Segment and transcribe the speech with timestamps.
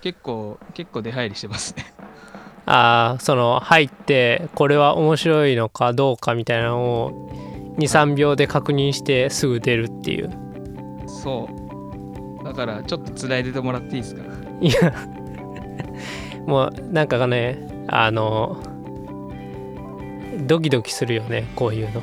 [0.00, 1.84] 結構結構出入りしてますね。
[2.66, 10.30] ああその入ってこれは面白いのかどうかみたいなのを23秒で確認してすぐ出るっていう。
[11.06, 11.48] そ
[12.42, 12.44] う。
[12.44, 14.22] だからちょっとつないでてもらっていいですか？
[14.60, 14.92] いや。
[16.46, 18.62] もうなんかねあの
[20.46, 22.02] ドキドキするよねこういうの。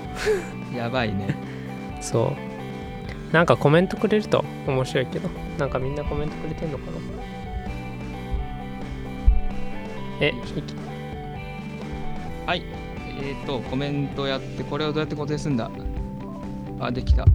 [0.75, 1.35] やばいね。
[2.01, 2.33] そ
[3.31, 3.33] う。
[3.33, 7.16] なんかコメントくれると面白いけどなんかみんなコメントくれてんのかな？
[10.19, 10.73] えいき
[12.45, 12.63] はい。
[13.19, 15.69] えっ、ー、とコメントやってこれをどうやって固定するんだ？
[16.79, 17.25] あできた。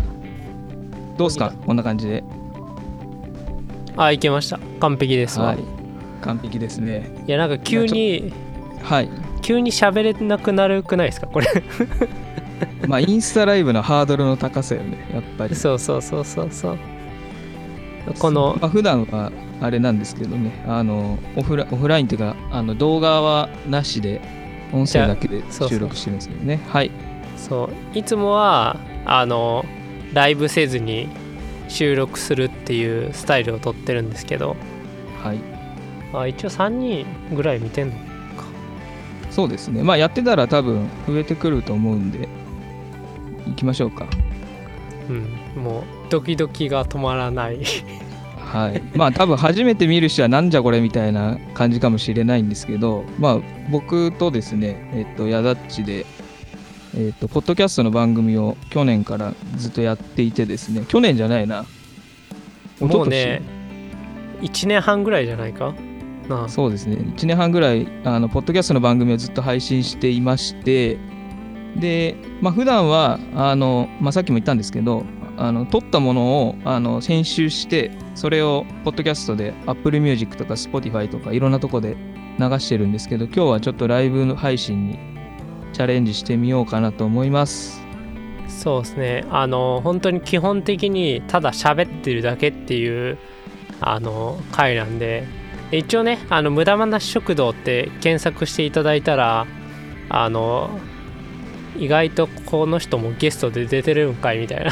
[1.17, 1.53] どうすか？
[1.67, 2.25] こんな感じで。
[3.97, 4.59] あいけました。
[4.81, 5.59] 完璧ですわ、はい。
[6.23, 7.11] 完璧ですね。
[7.27, 8.33] いやなんか急に
[8.83, 9.09] はい。
[9.43, 11.27] 急に喋れなくなるくないですか？
[11.27, 11.47] これ。
[12.89, 15.55] まあインスタライブのハードルの高さよねやっぱり。
[15.55, 16.79] そうそうそうそうそう
[18.19, 19.31] このまあ、普段は
[19.61, 24.21] あれなんですけどねあのオフラオフラインっていうかあの動画はなしで
[24.73, 26.61] 音声だけで収録してるんですけどね。
[26.69, 26.91] はい。
[27.37, 27.99] そう。
[27.99, 29.65] いつもはあの
[30.13, 31.09] ライブせずに
[31.69, 34.57] 収録するっていうスタイルをとってるんですけど。
[35.23, 35.39] はい。
[36.15, 38.01] あ一応3人ぐらい見てんのか。
[39.31, 39.83] そうですね。
[39.83, 42.29] まあやってたら多分増えてくると思うんで
[43.47, 44.07] 行きましょうか。
[45.09, 45.63] うん。
[45.63, 47.59] もうドキドキが止まらない。
[48.37, 53.39] はい、まあ多分初めて見る人はなんじゃこれみたいな感じかもしれないんですけどまあ
[53.71, 56.05] 僕とですねえっとヤダッチで
[56.95, 61.65] えっとポッドキャストの番組を去年からずっとやっていてですね去年じゃないな。
[62.79, 63.41] もうね
[64.43, 64.83] 1年。
[64.83, 65.73] 半ぐらいじゃないか？
[66.29, 66.49] なあ。
[66.51, 66.97] そうですね。
[66.97, 70.99] 1年半ぐらいあのポッドキャストの番組をずっと配信していまして
[71.77, 75.07] でまあ普段はあの、まあ、さっきも言ったんですけど
[75.43, 81.97] あの撮ったものをあの編集してそれをポッドキャストで Apple Music とか Spotify とかいろんなとこで
[82.39, 85.01] 流してるんですけど今日はちょっとライブ配信に
[85.73, 87.83] チャレンジしてみようかなと思います。
[88.47, 89.25] そうですね。
[89.31, 93.19] あの本当に基本的にただ喋ってるだけっていう
[93.81, 95.27] あの回なんで。
[95.73, 99.47] 一応ねあの無駄話食堂って検索していただいたら
[100.11, 100.69] あの
[101.79, 104.71] 意外とこの人もゲストで出てるんかいみたいな。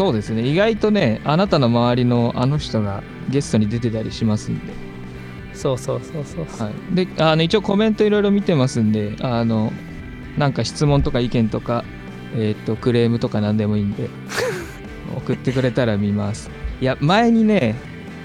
[0.00, 0.48] そうですね。
[0.48, 4.72] 意外とねあなたの周りのあの人がゲストに出てたりしますんで。
[5.52, 6.46] そうそうそうそう。
[6.48, 9.70] そうはい、であの一応コメントいろいろ見てますんであの
[10.38, 11.84] なんか質問とか意見とか、
[12.34, 14.08] えー、とクレームとか何でもいいんで
[15.18, 16.50] 送ってくれたら見ます。
[16.80, 17.74] いや前にね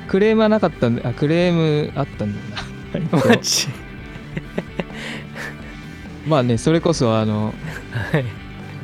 [0.08, 2.40] クレームはなかったんであクレームあったんだ
[3.00, 3.20] よな。
[3.36, 3.68] マジ？
[6.26, 7.54] まあねそれこそあの
[8.14, 8.24] はい。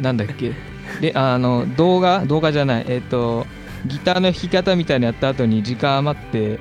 [0.02, 0.71] なんだっけ？
[1.00, 3.46] であの動画動画じゃないえっ、と
[3.86, 6.60] ギターの弾き方みたいなのやった後に時間余って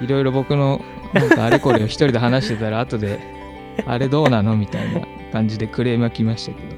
[0.00, 0.80] いろいろ僕の
[1.12, 3.20] なんかあれこれを一人で話してたら後で
[3.86, 6.74] あれどうなのみたいな感じでクレームが来ましたけど。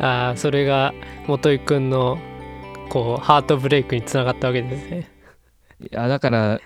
[0.06, 0.92] ああそれが
[1.26, 2.18] 元井くんの
[2.90, 5.10] こうハートブレイクにつながったわけですね。
[5.80, 6.60] いやだから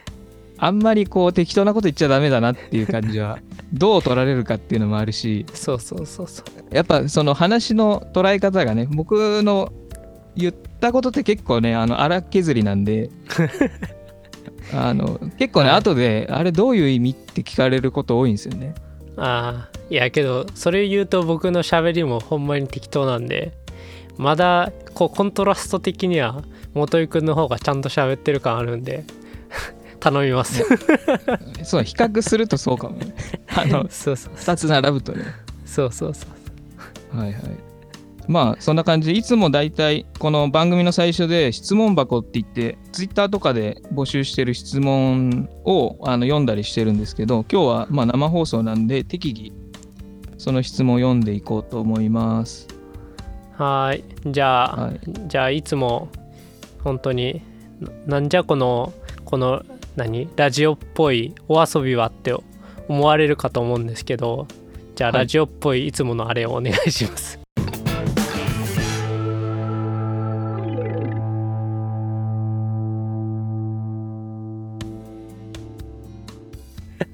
[0.62, 3.38] あんまりこう適当なこと言っちゃダメだなっていう感じは
[3.72, 6.74] どう取られるかっていうのもあるしそうそうそうそう。
[6.74, 9.72] やっぱその話の捉え方がね僕の
[10.36, 13.10] 言ったことって結構ねあの荒削りなんで
[14.72, 15.78] あの結構ね、はい。
[15.78, 18.74] 後であれどういう意味って聞かれること多いんですよね。
[19.16, 23.52] ああいやけどそれ言うと僕の喋りもほんまに適当なんで
[24.16, 26.42] まだこうコントラスト的には
[26.74, 29.04] 元井くんの方がちゃんと喋ってる感あるんで
[30.00, 30.64] 頼みます。
[31.62, 33.14] そう比較するとそうかもね。
[33.54, 35.24] あのそうそう2つ並ぶとね。
[35.64, 36.26] そうそうそ
[37.14, 37.18] う。
[37.18, 37.42] はいはい。
[38.26, 39.12] まあそんな感じ。
[39.12, 49.52] でいつもだいたいこの番組の最初で質問箱って言ってツイッターとかで募集してる質問をあの読んだりしてるんですけど今日はまあ生放送なんで適宜
[50.38, 52.66] その質問を読んでいこうと思います。
[53.58, 54.04] はーい。
[54.32, 55.00] じゃあ、はい。
[55.26, 56.08] じゃあいつも
[56.82, 57.42] 本当に
[57.80, 58.92] ななんじゃこの
[59.24, 59.62] この
[60.00, 60.28] 何？
[60.36, 62.34] ラジオっぽいお遊びはって
[62.88, 64.46] 思われるかと思うんですけど
[64.96, 65.20] じゃあはい。
[65.22, 67.38] ラジオっぽいいつものあれをお願いします、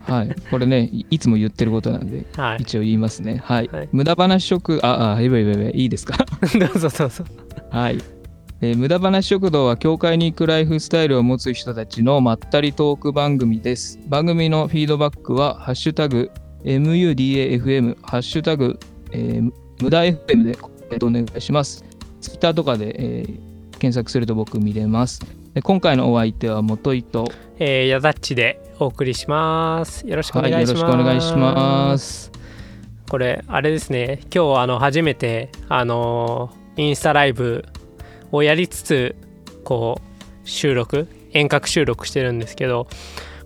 [0.01, 0.35] はい。
[0.51, 2.63] これねいいつも言ってることなんではい。
[2.63, 3.41] 一応言いますね。
[3.45, 3.89] はい、はい。
[3.93, 5.71] 無駄話食ああいやばいやばい。
[5.73, 6.17] いいですか？
[6.59, 7.25] どうぞどうぞ。
[7.71, 7.99] はい。
[8.63, 13.99] えー無駄話食堂は教会に行くライフスタイルを持つ人たちのまったりトーク番組です。
[14.09, 16.31] 番組のフィードバックは、ハッシュタグ、
[16.65, 18.79] MUDAFM、ハッシュタグ、
[19.13, 20.59] えー無駄 FM で、
[20.91, 21.85] えーとお願いします。
[22.23, 25.21] ツイッターとかで、えー検索すると僕見れます。
[25.53, 27.27] で今回のお相手は元井と、
[27.59, 30.07] えー、やだっちでお送りします。
[30.07, 30.83] よろしくお願いします。
[30.83, 32.33] はい、よろしくお願いします。
[33.11, 37.65] これ、あれですね、今日あの初めて、あのーインスタライブ
[38.33, 39.17] をやりつつ、
[39.65, 42.87] こう、収録、遠隔収録してるんですけど、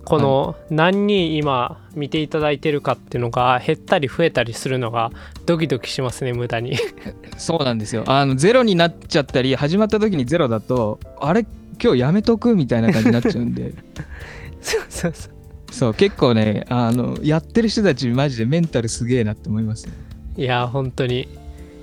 [0.05, 5.13] この何人今見ていただいてるかっていうのが減ったり増えたりするのが
[5.47, 6.77] ドキドキしますね、無駄に。
[7.39, 8.05] そうなんですよ。
[8.07, 11.47] あのゼロになっちゃったり、始まった時にゼロだと、あれ、
[11.83, 13.73] 今日やめとくみたいな感じになっちゃうんで、
[14.61, 15.33] そうそうそう。
[15.73, 19.93] そう、結構ね、あのやってる人たち、マジでメンタルすげえなって思いますね。
[20.37, 21.29] いや本当に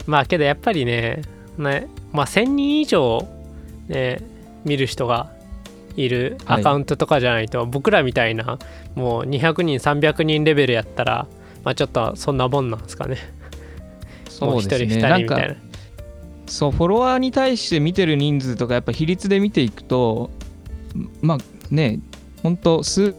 [0.08, 1.22] まあけどやっぱりね
[1.58, 3.28] ねまあ1000人以上
[3.88, 4.22] ね
[4.66, 5.32] 見る人が
[5.96, 6.62] いるはい。
[6.62, 8.60] アカウントとかじゃないと、僕らみたいな
[8.96, 11.28] もう200人300人レベルやったら
[11.64, 13.18] まあちょっとそんなもんなんですかね。
[14.42, 15.56] もう1人2人なんみたいな。
[15.56, 15.62] か
[16.46, 20.30] そうフォロワーに対して見てる人数とかやっぱ比率で見ていくと
[21.22, 21.38] まあ
[21.74, 22.00] ね
[22.42, 23.14] 本当数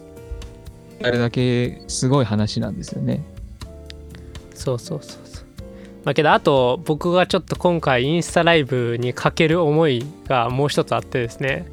[1.03, 3.23] あれだけすごい話なんですよね。
[4.55, 5.28] そうそうそう
[6.09, 11.67] まあけどあと僕がちょっと今回インスタライブにかける思いがもう一つあってですね。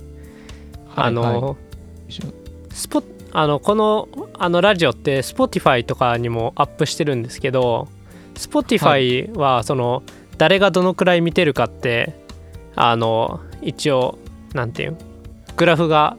[0.94, 1.42] あの、はい。
[1.42, 1.56] はい
[2.70, 3.02] スポ
[3.32, 7.88] あのこのあのラジオって Spotify とかにもアップしてるんですけど
[8.34, 10.04] Spotify はその
[10.38, 12.14] 誰がどのくらい見てるかって
[12.76, 14.20] あの一応
[14.54, 14.98] なんていう
[15.56, 16.18] グラフが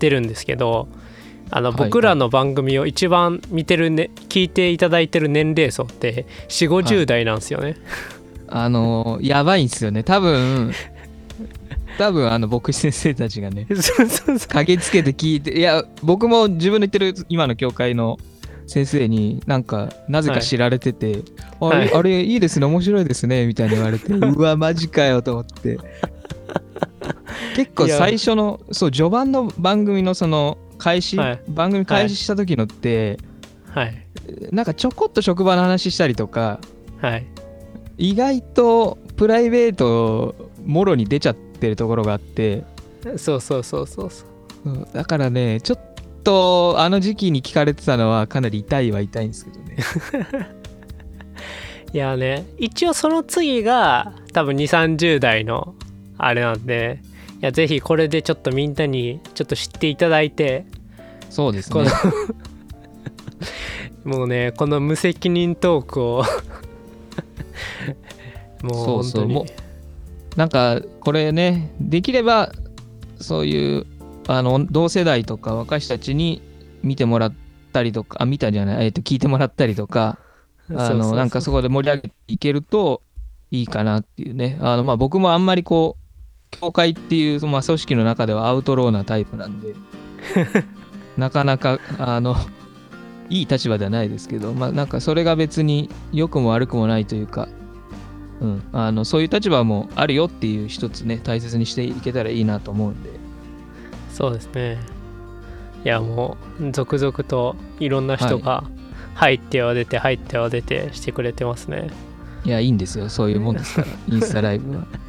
[0.00, 0.88] 出るんですけど
[1.54, 1.90] あのはいはい。
[1.90, 7.76] 僕らの番組を一番見てる、ね、聞いていただいてる年齢層って4 5 0代なんですよね、
[8.48, 10.02] あのやばいんですよね。
[10.02, 10.72] 多分
[11.98, 13.66] 多分あの牧師先生たちがね
[14.48, 18.18] 駆けつけて聞いていや僕も自分の言ってる今の教会の
[18.66, 21.18] 先生になんかなぜか知られてて、
[21.60, 21.92] あれはい。
[21.92, 25.78] あれいいですね面白いですねみたいに言われてうわマジかよと思って。
[27.56, 31.40] 結構最初のそう序盤の番組のその開始、はい。
[31.48, 33.18] 番組開始した時のって、
[33.74, 34.06] はい。
[34.50, 36.60] なんかちょこっと職場の話したりとか
[37.00, 37.26] はい。
[37.98, 42.64] 意外とプライベートもろに出ちゃってるところがあって
[43.16, 44.24] そうそうそうそうそ
[44.64, 44.70] う。
[44.70, 45.80] うんだからねちょっ
[46.22, 49.76] とあの時期に聞かれてたのはかなり痛いは痛いんですけどね。
[51.92, 55.74] いやね一応その次が多分2 3 0代の
[56.16, 57.06] あれなんでい
[57.42, 60.64] やぜひこれでちょっとみんなにちょっと知っていただいて
[61.28, 61.90] そうですこね
[64.04, 66.24] の もうねこの無責任トークを
[68.62, 69.10] もうそう本当に。
[69.10, 69.44] そうもう
[70.36, 72.52] なんかこれねできれば
[73.20, 73.86] そういう
[74.28, 76.40] あの同世代とか若い人たちに
[76.82, 77.34] 見てもらっ
[77.72, 80.18] たりとかあ見たんじゃない、えっと聞いてもらったりとか
[80.74, 83.02] あのなんかそこで盛り上げていけると
[83.50, 84.58] いいかなっていうね。
[84.60, 86.01] あのまあ僕もあんまりこう
[86.60, 89.74] 教会っていう、まあ、組織の中ではアウトローなタイプなんで
[91.16, 92.36] なかなかあの
[93.28, 97.48] いい立場ではないですけどまあなんかそれが別に良くも悪くもないというか、
[98.40, 103.10] うん、あのそういう立場もあるよっていう一つね大切にしていけたらいいなと思うんで。
[104.12, 104.78] そうですね。
[105.84, 108.64] いやもう続々といろんな人が
[109.14, 111.88] 入っては出て入っては出てしてくれてますね。
[112.44, 113.08] いやいいんですよ。
[113.08, 114.82] そういうもんですから インスタライブは。
[114.82, 115.01] あ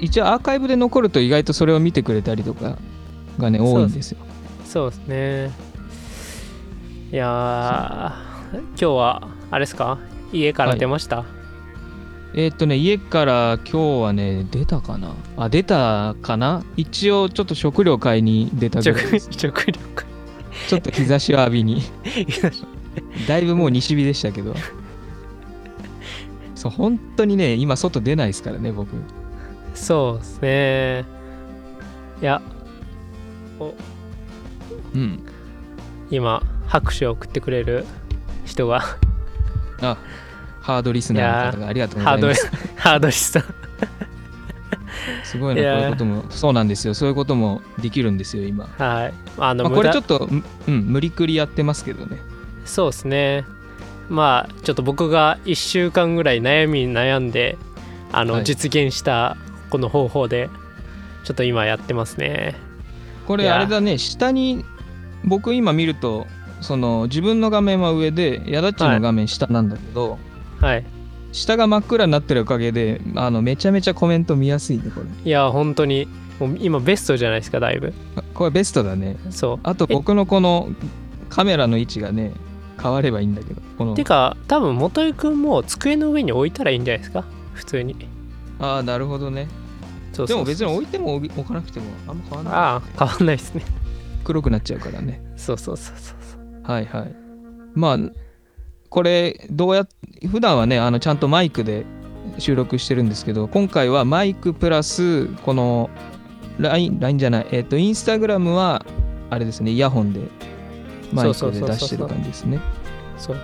[0.00, 2.78] 一応アーカイブで残ると意外とそれを見てくれたりとか
[3.38, 4.18] がね多いんですよ。
[4.64, 5.50] そうですね。
[7.12, 9.98] いやー今日はあれですか？
[10.32, 11.24] 家から出ました、
[12.34, 15.12] えーっとね家から今日はね出たかな？
[15.36, 16.64] あ出たかな？
[16.76, 19.28] 一応ちょっと食料買いに出たぐらい食です。
[19.32, 20.04] 食力
[20.68, 21.82] ちょっと日差しを浴びに。
[23.26, 24.54] だいぶもう西日でしたけど。
[26.54, 28.90] そう本当にね今外出ないですからね僕
[29.74, 31.04] そうですね。
[32.22, 32.40] いや。
[34.94, 35.20] うん。
[36.10, 37.84] 今拍手を送ってくれる
[38.44, 38.82] 人が。
[39.80, 39.96] あ
[40.60, 42.50] ハードリスナーの方がありがとうございます。
[42.76, 43.40] ハードリスト
[45.24, 45.74] すごいねいや。
[45.74, 46.24] こういうことも。
[46.30, 46.94] そうなんですよ。
[46.94, 49.14] そういうこともできるんですよ今、はい。
[49.38, 50.28] あの、まあ、これちょっと
[50.68, 52.18] うん無理くりやってますけどね。
[52.64, 53.44] そうですね。
[54.08, 57.58] まあちょっと僕が1週間ぐらい悩みに悩んで
[58.12, 58.44] あの、はい。
[58.44, 59.36] 実現した
[59.74, 60.50] この方法で
[61.24, 62.54] ちょっと今やってますね。
[63.26, 63.98] これあれだね。
[63.98, 64.64] 下に
[65.24, 66.28] 僕今見ると
[66.60, 70.16] その自分の画面は上でやだっちの画面下なんだけど、
[70.60, 70.86] はい。
[71.32, 75.06] 下が真っ暗になってるおかげであのめちゃめちゃコメント見やすいねこれ。
[75.24, 76.06] いや本当に
[76.38, 77.92] もう今ベストじゃないですかだいぶ。
[78.14, 79.16] あこれベストだね。
[79.30, 79.60] そう。
[79.64, 80.68] あと僕のこの
[81.30, 82.32] カメラの位置がね
[82.80, 83.94] 変わればいいんだけどこの。
[83.94, 87.24] てか多分元井くんも机の上に置いたらいいんじゃないですか？
[87.54, 87.96] 普通に。
[88.60, 89.48] ああなるほどね
[90.14, 90.44] そうそうそう。
[90.44, 92.52] でも別に置いても置置かなくてもあんま変わらない。
[92.54, 93.62] ああ変わんないですね。
[94.24, 95.22] 黒くなっちゃうからね。
[95.36, 96.72] そうそうそうそうそう。
[96.72, 97.14] はいはい。
[97.74, 97.98] まあ
[98.88, 99.88] これどうやっ
[100.30, 101.84] 普段はねあのちゃんとマイクで
[102.38, 105.90] 収録してるんですけど今回はマイクプラスこの
[106.58, 107.46] LINE, LINE じゃない。
[107.50, 108.86] えっ、とインスタグラムは
[109.30, 109.72] あれですね。
[109.72, 110.20] イヤホンで
[111.12, 112.60] マイクで出してる感じですね。
[113.18, 113.36] そう。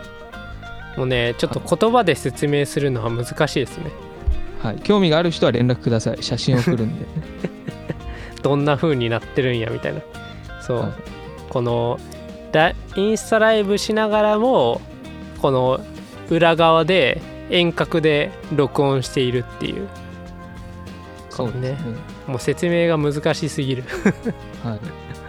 [0.96, 3.90] もうねちょっと言葉で説明するのは難しいですね
[4.62, 4.76] はい。
[4.80, 6.22] 興味がある人は連絡ください。
[6.22, 7.06] 写真送るんで。
[8.42, 10.00] どんな風になってるんやみたいな。
[10.60, 10.92] そう、はい。
[11.48, 11.98] この
[12.52, 14.80] ラインスタライブしながらも
[15.40, 15.80] この
[16.28, 19.88] 裏側で遠隔で録音しているっていう。
[21.30, 21.76] そうですね。
[22.26, 23.84] もう説明が難しすぎる。
[24.62, 24.80] はい、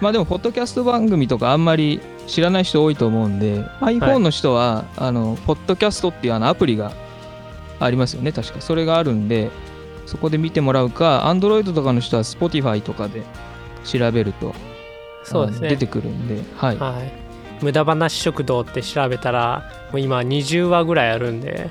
[0.01, 6.91] まあでもポッドキャスト番組とかあんまり知らない人多いと思うんで iPhone の人は、あのポッドキャストっていうあのアプリが
[7.83, 8.61] ありますよね確か。
[8.61, 9.49] それがあるんで
[10.05, 13.23] そこで見てもらうか Android とかの人は Spotify とかで
[13.83, 14.53] 調べると
[15.23, 15.69] そうですね。
[15.69, 17.63] 出てくるんで、はい、はい。
[17.63, 21.69] 無駄話食堂って調べたらもう今20話ぐらいあるんで。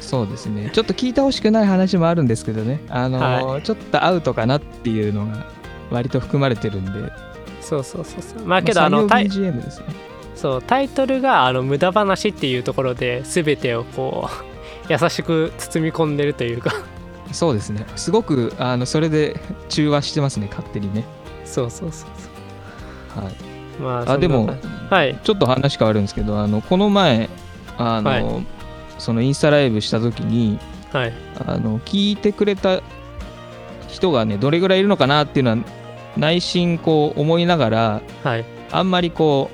[0.00, 0.70] そうですね。
[0.72, 2.80] ちょっと聞いてほしくない話もあるんですけどね。
[2.90, 5.46] あの、はちょっとアウトかなっていうのが
[5.90, 7.10] 割と含まれてるんで。
[7.62, 8.44] そうそうそうそう。
[8.44, 9.86] まあけどあのまタイ BGM ですね。
[10.34, 14.53] そうタイトルがあの無駄話っていうところで全てをこう
[14.88, 16.72] 優しく包み込んでるというか。
[17.32, 17.86] そうですね。
[17.96, 20.46] すごくあのそれで中和してますね。
[20.48, 21.04] 勝手にね。
[21.44, 23.24] そうそうそうそう。
[23.24, 23.34] はい。
[23.80, 24.50] まああでも
[24.90, 25.18] はい。
[25.22, 27.28] ちょっと話変わるんですけどあのこの前
[27.78, 28.46] あの、はい。
[28.98, 30.58] そのインスタライブした時に
[30.92, 31.12] はい。
[31.46, 32.80] あの聞いてくれた
[33.88, 35.58] 人がねどれぐらいいるのかなっていうのは
[36.16, 38.44] 内心こう思いながらはい。
[38.70, 39.50] あんまりこ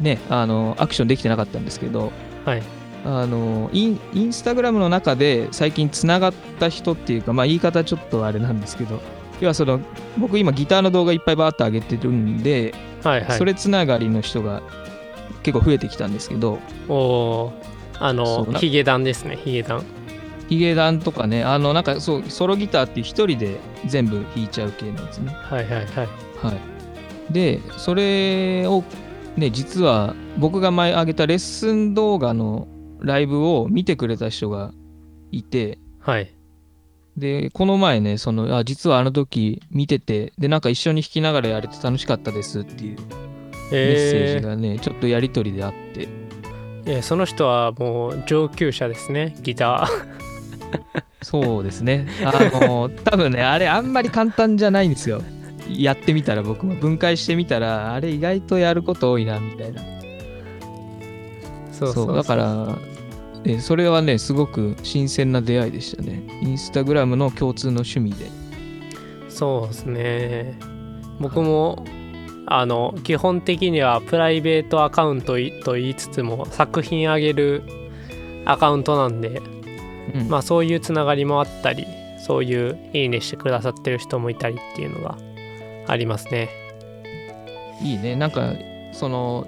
[0.00, 2.12] うねあのアクションできてなかったんですけど
[2.44, 2.62] はい
[3.04, 9.00] あのインインスタグラムの中で最近つながった人っていうかまあ言い方ちょっとあれなんですけど
[9.40, 9.80] 要はその
[10.18, 12.74] 僕今ギターの動画いっぱいバーッと上げてるんで、
[13.04, 13.38] はいはい。
[13.38, 14.62] それつながりの人が
[15.42, 17.52] 結構増えてきたんですけどおー。
[18.00, 19.84] あのヒゲダンですねヒゲダン。
[20.48, 25.32] ヒゲダンとかねあのなんかそうソロギターって一人で全部弾いちゃう系なんですね。
[25.32, 25.86] はいはいはい。
[25.86, 27.32] はい。
[27.32, 28.82] でそれを
[29.36, 32.66] ね実は僕が前上げたレッスン動画の
[33.00, 34.72] ライブを見てくれた人が
[35.30, 36.34] いてはい
[37.16, 43.02] でこの前ねそのあ実はあの時見ててでなんか一緒に弾きながらやれて楽しかったですっていうメッ
[43.70, 46.08] セーえジがね、ちょっとやり取りであってー
[46.86, 50.18] えーその人はもう上級者ですねギター
[51.22, 52.06] そうですね。
[52.24, 55.22] あの、多分ね、あれあんまり簡単じゃないんですよ。
[55.68, 59.82] やってみたら僕も分解してみたら、あれ意外とやること多いな、みたいな。
[61.86, 62.78] そうだから、
[63.44, 66.22] えそれはね、すごく新鮮な出会いでしたね。
[66.42, 68.26] インスタグラムの共通の趣味で。
[69.28, 70.58] そうですね
[71.20, 71.84] 僕も
[72.46, 77.62] あの基本的にはプライベートアカウントいと言いつつも作品あげる
[78.46, 79.40] アカウントなんで、
[80.14, 81.86] うんまあそういうつながりもあったり
[82.26, 85.18] そういういいねしてくださってる人もいたりっていうのが
[85.86, 86.48] ありますね
[87.82, 88.16] いいね。
[88.16, 88.54] なんか、
[88.92, 89.46] その、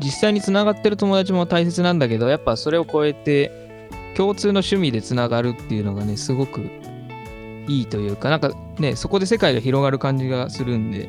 [0.00, 6.60] 実際につながってる友達も大切なんだけど、やっぱそれを超えて、共通の趣味でつながるっていうのがね、すごく
[7.68, 11.08] いいというか、なんかね、そこで世界が広がる感じがするんで、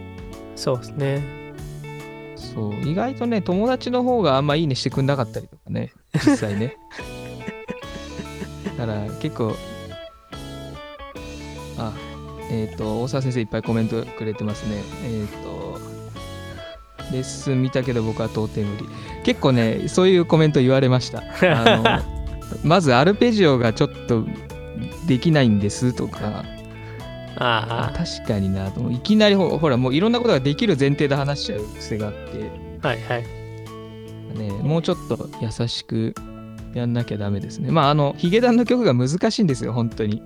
[0.56, 1.44] そうですね
[2.36, 6.78] そう、意外とね、友達の方があんまいいねしてくんなかったりとかね、実際ね。
[8.78, 9.56] だから結構、
[11.78, 11.94] あ、
[12.52, 14.84] えっ、と、大沢先生いっぱいコメントくれてますね。
[15.06, 15.73] えっ、と、
[17.12, 18.86] レッスン見たけど僕は到底無理。
[19.24, 21.24] 結構ね、そういうコメント言われました。
[21.42, 22.24] あの
[22.64, 24.26] まずアルペジオがちょっと
[25.08, 26.44] できないんですとか、
[27.38, 32.52] ああ確かになといきなりほほらもういろんなことができる前提で話しちゃう癖があって、
[32.84, 33.44] あはいはい
[34.38, 36.14] ね、もうちょっと優しく
[36.74, 37.72] やんなきゃダメですね。
[37.72, 40.24] まあ、あの、ヒゲダンの曲が難しいんですよ、本当に。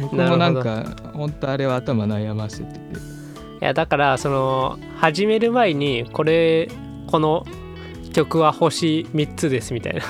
[0.00, 3.15] 僕もなんか、 本当あれは頭悩ませてて。
[3.60, 6.68] いやだからその始める前にこれ
[7.06, 7.46] この
[8.12, 10.02] 曲は星3つですみたいな、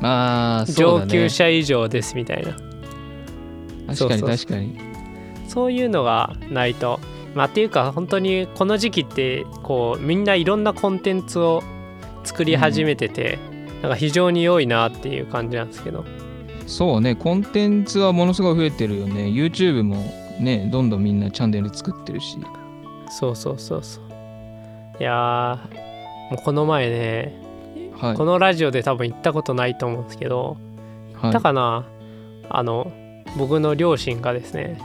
[0.00, 1.12] まあ、そうだね。
[1.12, 2.56] 上級者以上ですみたいな
[3.94, 4.78] 確かに確かに。
[5.48, 7.00] そういうのがないと
[7.34, 11.62] まあっていうか本当にこの時期ってこうみんないろんなコンテンツを
[12.24, 13.38] 作り始めてて、
[13.82, 16.06] なんか非常に良いなっていう感じなんですけど
[16.66, 19.24] そうね、コンテンツはものすごい増えてるよね。
[19.24, 22.38] YouTube もね、どんどんみんなチャンネル作ってるし。
[23.10, 24.04] そうそうそうそう。
[25.00, 25.74] いやー
[26.30, 27.34] もうこの前ね
[27.98, 28.16] はい。
[28.16, 30.56] このラジオで多分言ったことないと思うんですけど
[31.14, 31.20] はい。
[31.22, 31.84] 言ったかな、
[32.48, 32.92] あの
[33.36, 34.78] 僕の両親がですね。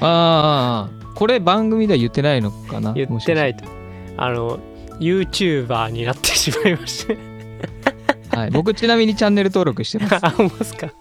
[0.00, 2.92] ああこれ番組では言ってないのかな？
[2.92, 3.64] 言ってないいと。
[4.16, 4.58] あの
[5.00, 7.16] YouTuber になってしまいまして。
[8.36, 10.18] はい、僕ちなみにチャンネル登録してます。
[10.26, 10.88] あ思いますか？
[10.88, 10.92] は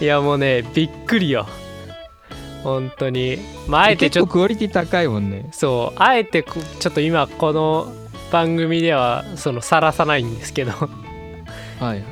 [0.00, 0.04] い。
[0.04, 1.46] いやもうねびっくりよ
[2.62, 3.38] 本当に。
[3.66, 4.32] まああえてちょっと。
[4.32, 5.48] クオリティ高いもんね。
[5.52, 5.98] そう。
[5.98, 7.92] あえてこちょっと今この
[8.30, 10.72] 番組ではそのさらさないんですけど。
[11.80, 12.02] はい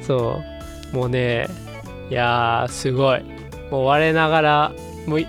[0.00, 0.40] そ
[0.92, 0.96] う。
[0.96, 1.46] もうね
[2.10, 3.22] いやーすごい。
[3.70, 4.72] もう我ながら
[5.06, 5.26] もうい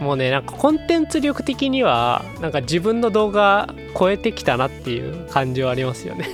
[0.00, 6.28] もうねなんかコンテンツ力的にはなんか自分の動画超えてきたなっていう感じはありますよね。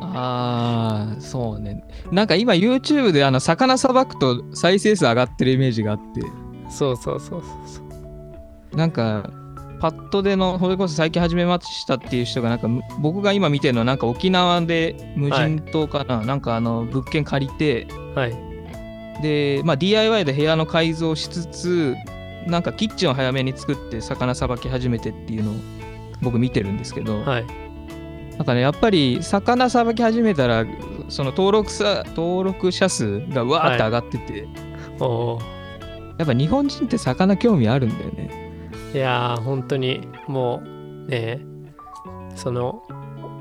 [0.00, 1.82] ああそうね。
[2.10, 6.20] なんか今 YouTube であの魚さばくと再生数上がってるイメージがあって
[6.70, 8.76] そうそうそうそうそう。
[8.76, 9.30] なんか
[9.80, 18.50] パッドでのそれこそ最近始めましたっていう人がなんかむ僕が今見てるのはなんか沖縄で無人島かな、なんかあの物件借りてはい。
[19.22, 21.94] で、まあ、DIY で部屋の改造しつつ
[22.46, 25.54] なんかキッチンを早めに作って魚さばき始めてっていうのを
[26.22, 27.46] 僕見てるんですけど、はい。
[28.36, 30.64] なんかねやっぱり魚さばき始めたら
[31.08, 34.46] その登録さ登録者数がわーって上がってて、
[34.98, 35.59] おー
[36.20, 38.30] やっぱ日本人って魚興味あるんだよね。
[38.92, 41.40] いやー本当にもうね
[42.34, 42.82] その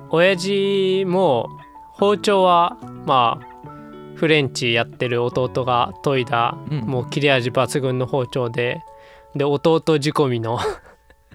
[0.09, 1.49] 親父も
[1.91, 6.79] 包丁はまあフレンチやってる弟が研いだ、うん。
[6.79, 8.81] もう切れ味抜群の包丁で
[9.35, 10.57] で弟仕込みの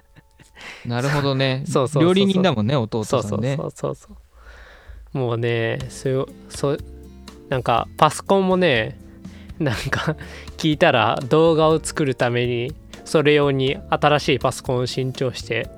[0.83, 1.63] なるほどね。
[1.69, 3.53] そうそう料理人だもんね弟さそんね。
[3.53, 4.17] うそうそうそう
[5.13, 5.17] そう。
[5.19, 6.77] もうねそうそう
[7.49, 8.99] なんかパソコンもね
[9.59, 10.15] なんか
[10.57, 15.69] 聞いたら動画を作るためにそれ用に新しいパソコンを新調して。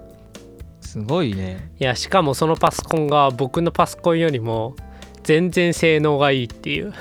[0.81, 1.71] すごいね。
[1.79, 4.75] いやしかもそのパソコンが僕のパソコンよりも
[5.23, 6.93] 全然性能がいいっていう。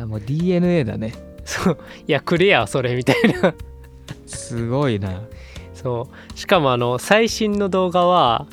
[0.00, 1.14] あもう DNA だね。
[1.44, 1.78] そう。
[2.06, 3.54] いやくれやそれみたいな。
[4.26, 5.22] すごいな。
[5.74, 6.38] そう。
[6.38, 8.46] しかもあの最新の動画は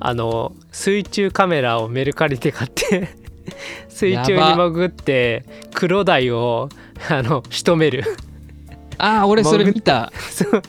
[0.00, 3.08] あの水中カメラをメルカリで買って
[3.88, 6.68] 水中に潜って黒鯛を
[7.10, 8.04] あの仕留める。
[8.98, 10.12] あー俺それ見た。
[10.30, 10.62] そう。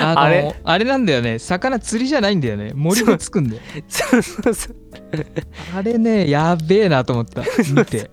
[0.00, 0.24] あのあ
[0.64, 1.38] あれれなんだよね。
[1.38, 2.72] 魚釣りじゃないんだよね。
[2.74, 3.62] 森がつくんだよ。
[3.88, 4.76] そうそうそう。
[5.76, 7.42] あれねやべえなと思った。
[7.74, 8.10] 見て。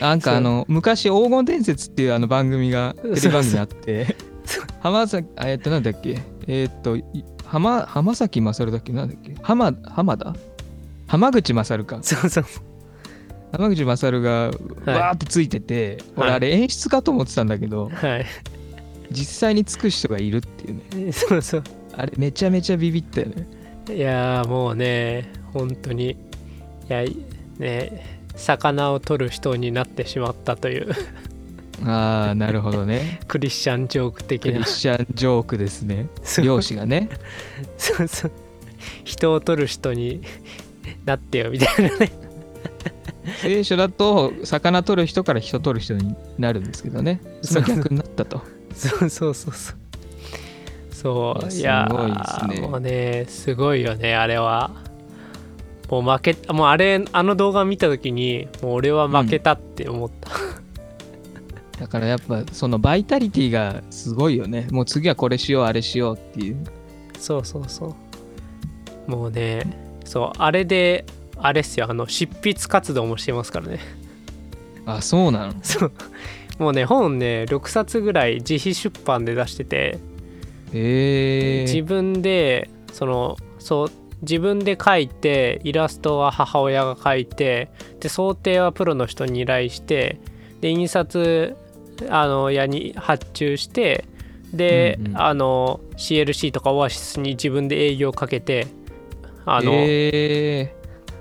[0.00, 4.16] なんかあの昔「黄金伝説」っていうあの番組がテレビ番組あって。
[4.80, 6.18] 浜崎あえっとなんだっけ？
[6.46, 7.04] えーっとい
[7.44, 8.92] 浜浜崎勝だっけ？
[8.92, 9.34] なんだっけ？
[9.42, 10.34] 浜浜田？
[11.06, 11.98] 浜口勝か。
[12.02, 12.44] そうそう
[13.52, 16.36] 浜口勝がわーってついてて、俺はい。
[16.36, 18.26] あれ演出かと思ってたんだけど、はい。
[19.10, 21.12] 実際につく人がいるっていうね。
[21.12, 21.64] そうそう。
[21.94, 23.46] あれめちゃめちゃビビったよね。
[23.90, 26.16] いやーもうね本当にい
[26.88, 27.04] や
[27.58, 30.94] ね魚を取る人になってしまったという。
[31.84, 33.20] ああなるほどね。
[33.28, 36.06] クリスチャンジョーク的クリなスチャンジョークですね。
[36.42, 37.10] 漁師がね。
[37.76, 38.32] そうそう。
[39.04, 40.22] 人を取る人に
[41.04, 42.21] なってよみたいなね
[43.40, 47.20] 聖書だと魚取る人から人取る人になるんですけどね。
[47.42, 48.42] その逆になったと。
[48.74, 49.76] そうそうそうそう。
[50.92, 52.68] そういいややすごいですね。
[52.68, 54.70] もうねすごいよねあれは。
[55.90, 60.30] もう負けもうあれあの動画見た時にもう俺は負けたって思った、
[61.78, 64.68] だからやっぱそのバイタリティがすごいよね。
[64.70, 66.64] もう次はこれしようあれしようっていう。
[67.18, 67.94] そうそうそ
[69.06, 69.10] う。
[69.10, 71.04] もうねそうあれで
[71.42, 73.80] あれっすよあの執筆活動もしてますからね。
[74.86, 75.92] あそうなの そう。
[76.58, 79.98] もうね本ね6冊ぐらい自費出版で出してて。
[80.72, 81.62] へえ。
[81.62, 83.90] 自分でそのそう
[84.22, 90.20] 自分で描いてイラストは母親が描いてで想定はプロの人に依頼して
[90.60, 91.56] で印刷
[92.08, 94.04] あの屋に発注して
[94.52, 95.20] で、うんうん。
[95.20, 98.68] あの CLC とかオアシスに自分で営業かけて
[99.44, 100.74] あの、へ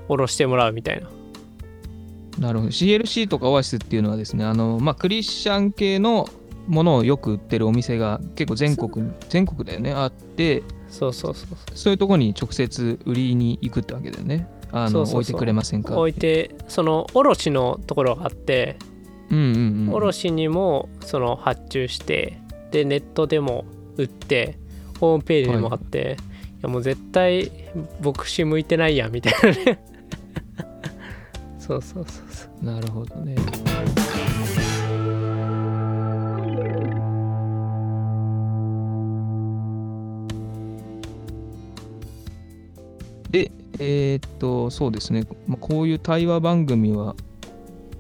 [0.08, 1.08] 下ろしてもらうみたいな。
[1.08, 2.72] ーなるほど。
[2.72, 6.28] CLC とかオアシスっていうのはですねあのまあクリスチャン系の
[6.68, 11.94] ものをよく売ってるお店が結構全国に全国だよねあってそうそうそうそう。
[11.94, 14.48] いうとこに直接売りに行くってわけだよね。
[14.72, 15.22] あのそうそうそう。
[15.22, 18.78] 置いてくれませんか置いてその卸のところがあって
[19.30, 22.40] うんうんうん卸にもその発注して
[22.72, 23.66] でネットでも
[23.98, 24.58] 売って
[25.00, 26.18] ホームページでもあって、
[26.60, 27.52] い、やもう絶対
[28.02, 29.84] 牧師向いてないやんみたいなね
[31.71, 33.36] そうそうそうそうなるほどね
[43.29, 47.15] でえーっとそうですね、まあ、こういう対話番組は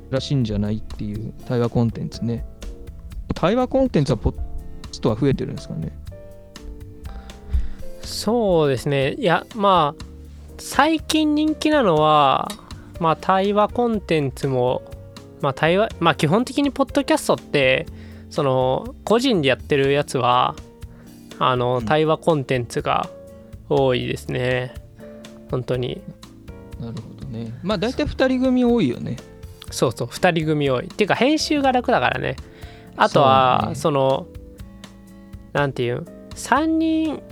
[0.09, 2.45] らしいんじゃないっていう対話コンテンツね。
[3.33, 4.41] 対話コンテンツはポッド
[4.81, 5.97] キャストは増えてるんですかね。
[8.03, 10.05] そうですねいやまあ
[10.57, 12.49] 最近人気なのは
[13.01, 14.83] まあ対話コンテンツも
[15.41, 17.87] まあ対話まあ基本的にポッドキャストって
[18.29, 20.55] その個人でやってるやつは
[21.39, 21.85] あのうん。
[21.85, 23.09] 対話コンテンツが
[23.67, 24.75] 多いですね。
[25.49, 26.01] 本当に。
[26.79, 27.51] なるほどね。
[27.63, 29.17] まあ大体2人組多いよね。
[29.71, 30.85] そうそう2人組多い。
[30.85, 32.35] っていうか編集が楽だからね。
[32.95, 34.27] あとはそ,、の
[35.53, 37.23] なんていう3人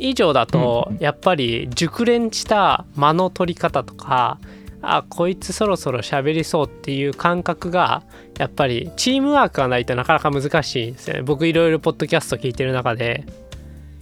[0.00, 1.02] 以上だとうんうん。
[1.02, 4.40] やっぱり熟練した間の取り方とか
[4.82, 8.02] あこいつそろそろ喋りそうっていう感覚が
[8.38, 13.24] やっぱりチームワークがないとなかなか難しいんですよね僕いろいろポッドキャスト聞いてる中で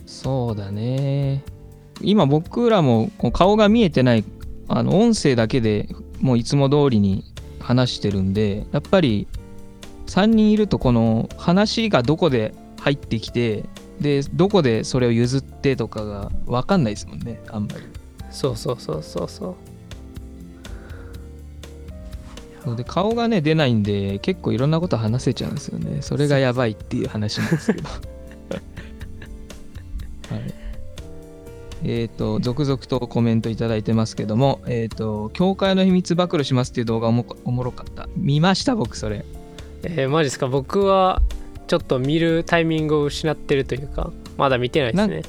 [0.07, 1.45] そうだね。
[2.01, 4.25] 今僕らも顔が見えてない
[4.69, 5.89] あの音声だけで
[6.21, 7.25] もういつも通りに
[7.61, 9.29] 話してるんでやっぱり
[10.07, 13.65] 3人いるとこの話がどこで入ってきて
[14.01, 17.85] でどこでそれを譲ってとかが分かんないですもんねあんまり。
[18.31, 19.70] そうそうそうそうそう
[22.65, 26.03] そうで顔がね出ないんで結構いろんなこと話せちゃうんですよね。
[26.03, 27.89] それがやばいっていう話なんですけど。
[30.31, 30.55] はい。
[31.83, 38.09] えっ、と続々とコメントいただいてますけどもえっ、と教会の秘密暴露しますっていう動画おもおもろかった。
[38.17, 39.25] 見ました僕それ。
[39.83, 40.47] えー、マジですか？
[40.47, 41.23] 僕は
[41.67, 45.23] ちょっと見るタイミングを失ってるというかまだ見てないですね。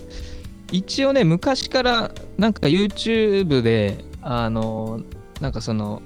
[0.73, 5.01] 一応ね昔からなんか YouTube であの
[5.39, 6.01] なんかその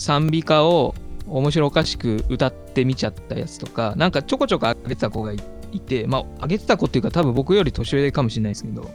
[0.00, 0.94] 賛美歌を
[1.28, 5.36] 面白おかしく歌ってみちゃったやつとかなんかちょこちょこ上げてた子がい
[5.72, 8.90] いてまあ上げてた子っていうか多分僕より年上かもしれないですけど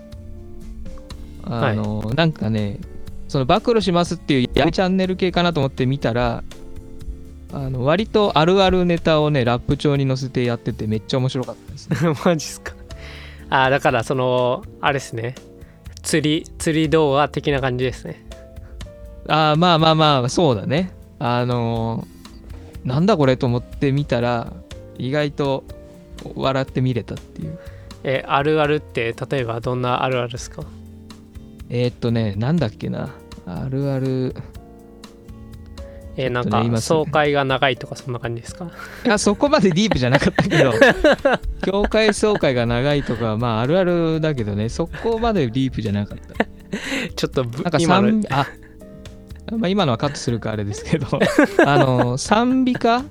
[1.44, 2.80] あの、なんかね
[3.28, 6.44] その暴露しますっていうやめチャンネル系かなと思って見たら
[7.54, 11.98] あの割とあるあるネタをねラップ調に載せてやっててめっちゃ面白かったですね。
[12.26, 12.74] マジっすか。
[13.50, 15.36] あーだからそのあれですね。
[16.02, 18.25] 釣り釣り動画的な感じですね
[19.28, 20.92] あーまあまあまあそうだね。
[21.20, 24.54] あのーなんだこれと思って見たら
[25.00, 25.64] 意外と
[26.36, 27.58] 笑って見れたっていう。
[28.04, 30.64] えあるあるって例えばどんなあるあるですか？
[31.70, 33.10] えーっとねなんだっけな。
[33.48, 34.36] あるある。
[36.18, 38.70] えなんちょっとね今か爽快が長いとかそんな感じですか？
[39.04, 40.72] いやそこまでディープじゃなかったけど。
[41.64, 44.70] 教会総会が長いとかまああるあるだけどね。
[44.70, 46.46] そこまでディープじゃなかった。
[47.16, 48.48] ちょっとぶなんか今の賛あ、
[49.52, 51.08] まあ、今のはカットするかあれですけど
[51.66, 53.04] あの賛美歌？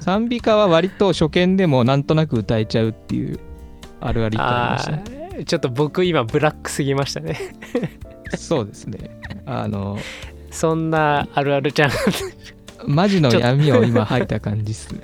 [0.00, 3.38] 賛美歌は割と初見でもなんとなく歌えちゃうっていう
[4.00, 7.38] あるあるありましたあねーちょっと僕今ブラックすぎましたね。
[8.36, 9.18] そうですね。
[9.46, 9.98] あの
[10.50, 11.90] そんなあるあるちゃん。
[12.86, 15.00] マジの闇を今吐いた感じっすね。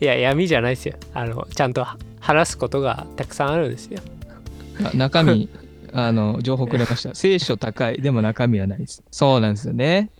[0.00, 0.96] いや闇じゃないですよ。
[1.14, 1.86] あのちゃんと
[2.20, 4.00] 話すことがたくさんあるんですよ。
[4.84, 5.48] あ中身
[5.92, 7.14] あの情報くれました。
[7.16, 8.00] 聖書高い。
[8.00, 10.10] でも中身はないですそうなんですよね。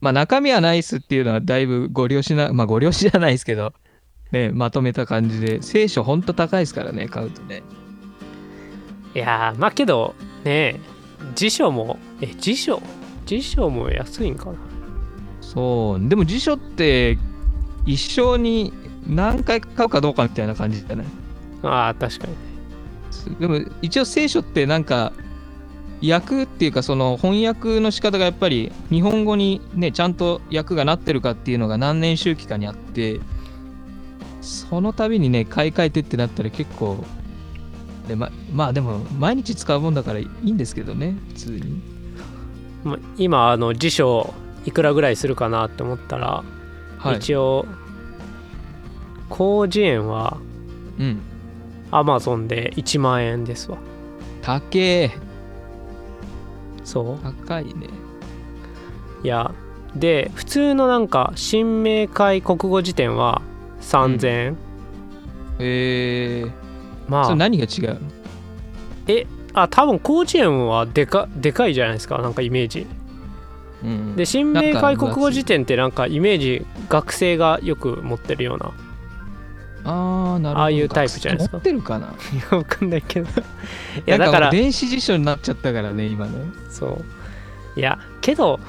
[0.00, 3.72] まあ中身はないっすっていうのはだいぶご了承なまあご了承じゃないですけど。
[4.32, 5.60] ねまとめた感じで。
[5.62, 7.62] 聖書ほんと高いですからね買うとね。
[9.14, 10.80] いやーまあけどね
[11.34, 12.82] 辞書もえ辞書？
[13.26, 14.54] 辞書も安いんかな？
[15.40, 16.08] そう。
[16.08, 17.18] でも辞書って
[17.86, 18.72] 一生に
[19.06, 21.06] 何回買うかどうかみたいな感じじゃない？
[21.62, 22.32] ああ確かに
[23.38, 25.12] でも一応聖書ってなんか
[26.04, 33.20] 訳っていうかその翻訳の仕方がやっぱり日本語にねちゃんと訳がなってるかっていうのが何年周期かにあって
[34.40, 37.04] その度にね買い替えてってなったら結構
[38.08, 41.82] でままあでも毎日使うもんだからいいんですけどね普通に。
[42.82, 46.44] まあ今あの辞書いくらぐらいするかなって思ったら、
[46.98, 47.16] はい。
[47.16, 47.66] 一応
[49.30, 50.38] 広辞苑は
[50.98, 51.22] うん
[51.92, 53.78] アマゾンで1万円ですわ。
[54.40, 55.10] 高え。
[56.82, 57.72] そ高いね。
[59.22, 59.54] ういや
[59.94, 63.42] で普通のなんか新明解国語辞典は
[63.82, 64.56] 3000円、
[65.58, 66.44] え。
[66.46, 66.50] ー、
[67.08, 67.24] まあ。
[67.26, 68.00] それ何が違うの？
[69.06, 72.86] えあ多分広辞苑はでかでかいじゃないですかなんかイメージ。
[73.84, 74.16] うん。
[74.16, 78.72] で新明解国語辞典ってなんかイメージ学生がよく持ってるような
[79.84, 80.58] ああなるほど。
[80.60, 81.56] ああいうタイプじゃないですか。
[81.56, 82.06] 持ってるかな？
[82.32, 83.28] いやわかんないけど。
[83.30, 83.32] い
[84.06, 86.32] やだからら電子辞書になっちゃったからね今ね。
[86.70, 87.02] そ
[87.76, 87.78] う。
[87.78, 88.60] いやけど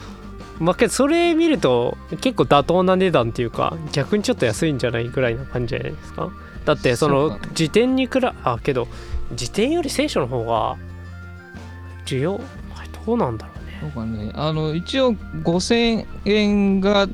[0.60, 6.30] まあけどそれ見ると結構妥当な値段っていうか逆にちょっと安いんじゃないぐらいな感じじゃないですか？
[6.66, 8.88] だってその辞典にくらあけど
[9.36, 10.78] 辞典より聖書の方が
[12.06, 12.40] 需要
[13.06, 13.78] どうなんだろうね。
[13.82, 14.32] そうかね。
[14.34, 17.08] あの一応5000円が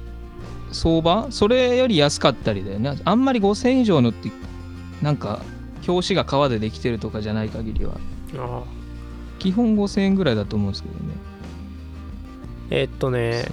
[0.72, 1.28] 相場？
[1.32, 2.98] それより安かったりだよね。
[3.04, 4.32] あんまり5000円以上のって
[5.02, 5.42] なんか
[5.88, 7.94] 表紙が革でできてるとかじゃない限りは。
[8.38, 8.64] あ
[9.40, 11.00] 基本5000円ぐらいだと思うんですけどね。
[12.72, 13.46] えーっとね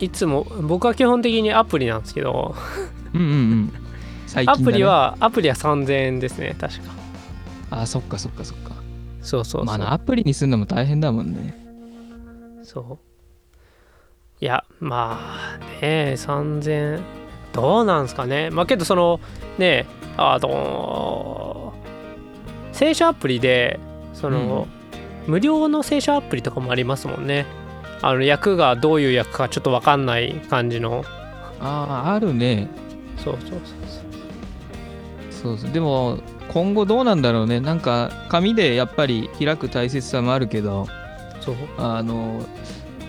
[0.00, 2.54] いつも僕は基本的にアプリなんですけど。
[3.14, 3.72] うんうんうん。
[4.26, 6.92] 最近だ、ね、アプリはアプリは3000円ですね確か。
[7.70, 8.72] あそっかそっかそっか。
[9.22, 11.54] そうそうそう、まあなアプリにするのも大変だもんね。
[12.62, 13.07] そう
[14.40, 15.18] いやま
[15.56, 17.00] あね3000
[17.52, 18.50] どうなんですかね。
[18.50, 19.20] まあけどその
[19.58, 21.74] ねあの
[22.72, 23.80] 聖書アプリで
[24.14, 24.66] その、
[25.26, 27.46] 無料の聖書アプリとかもありますもんね。
[28.02, 31.04] あの役がどういう役かちょっと分かんない感じの。
[31.60, 32.68] あああるね。
[33.16, 33.60] そうそうそう
[35.40, 35.58] そう。
[35.58, 37.60] そうでも今後どうなんだろうね。
[37.60, 40.86] なんか紙でやっぱり開く大切さもあるけど
[41.40, 41.54] そう。
[41.78, 42.40] あの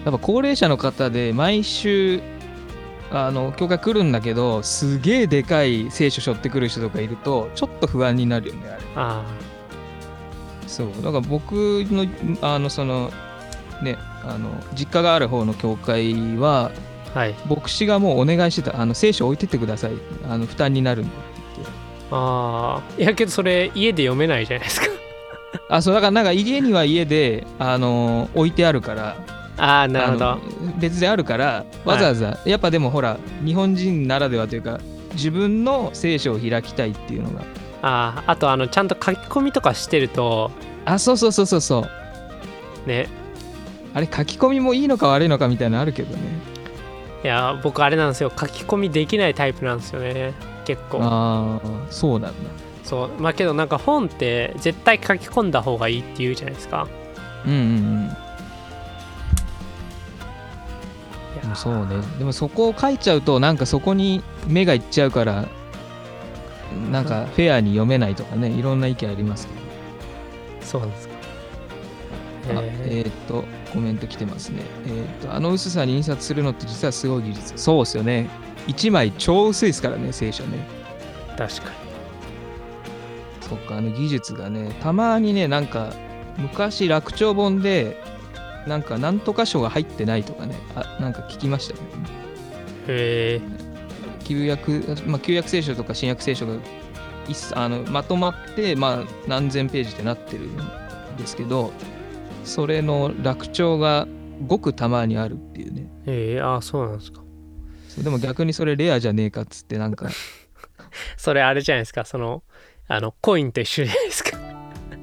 [0.06, 2.22] やっぱ高齢者の方で毎週
[3.12, 8.84] あの教会来るんだけどすげえでかい聖書背負ってくる人とかいるとちょっと不安になるよねあれ。
[8.96, 9.26] あ
[10.68, 10.88] そう。
[11.02, 11.54] だから僕
[11.90, 12.06] の
[12.42, 13.12] あのその
[13.82, 16.72] ねあの実家がある方の教会は
[17.14, 17.36] あはい。
[17.50, 19.94] 牧師がもうお願いしてたあの聖書置いてってください。
[20.30, 21.26] あの負担になるんでって。
[21.58, 21.72] 言って
[22.12, 24.88] ああいやけどそれ家で読めないじゃないですか。
[25.70, 25.94] あそう。
[25.96, 29.18] だからなんか家には家であの置いてあるから
[29.60, 30.40] ああなるほど。
[30.80, 34.80] 別であるからわざわざ、やっぱでもほら日本人ならではというか
[35.14, 37.42] 自分の聖書を開きたいっていうのが。
[37.82, 40.52] あああとあのちゃんと書き込みとかしてると
[40.86, 41.88] あそうそうそうそうそ
[42.86, 42.88] う。
[42.88, 43.08] ね。
[43.94, 46.22] あれ書き込みもいいのか悪いのかみたいなのあるけどね。
[47.24, 48.32] いや僕あれなんですよ。
[48.38, 50.34] 書き込みできないタイプなんですよね。
[50.66, 51.00] 結構。
[51.02, 52.50] ああそうなんだ。
[52.84, 53.22] そう。
[53.22, 56.88] まあけどなんか本って絶対書き込んだ方がいいって言うじゃないですか。
[57.46, 58.29] うんうんうん
[61.56, 65.48] そうねでもそこを書いちゃうとなんかそこに目がいっちゃうから
[66.92, 69.60] なんかフェアに読めないとかねいろんな意見ありますけど
[70.62, 71.20] そうなんですか
[72.48, 74.64] あええーっと、コメント来てますね。
[74.86, 77.54] えーっと、あの薄さに印刷するのって実はすごい技術。
[77.58, 78.30] そうですよね。
[78.68, 80.58] 1枚超薄いですからね、聖書ね。
[81.36, 81.72] ー確か
[83.42, 85.94] そっか、あの技術がね、たまにね、なんか、
[86.38, 88.02] 昔楽長本で、
[88.68, 91.80] なんか、なんとか書が入ってないとかね、あなんか聞きましたね。
[91.82, 92.20] に
[92.88, 93.42] へえ
[94.24, 96.54] 旧約、まあ、旧約聖書とか新約聖書が
[97.54, 100.58] あのまとまって、まあ、何千ページってなってるん
[101.18, 101.72] ですけど、
[102.44, 104.08] それの楽長が
[104.48, 105.90] ごくたまにあるっていうね。
[106.06, 107.22] へえああそうなんですか。
[107.98, 110.10] でも逆にそれレアじゃねえかっつってなんか。
[111.18, 112.06] それあれじゃないですか。
[112.06, 112.44] その
[112.88, 114.38] あのコインと一緒じゃないですか。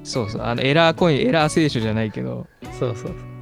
[0.03, 0.41] そうそう。
[0.41, 2.47] あのエラーコインエラー聖書じゃないけど。
[2.79, 3.36] そうそうそう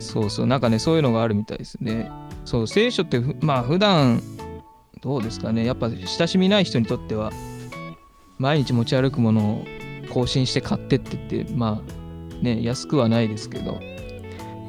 [0.00, 2.10] そうなんかねそういうのがあるみたいですね。
[2.44, 4.22] そう聖書ってふまあ普段
[5.00, 5.64] どうですかね。
[5.64, 7.32] やっぱ親しみない人にとっては
[8.38, 9.64] 毎日持ち歩くものを
[10.12, 13.78] 更新して買ってってってまあね安くはないですけど。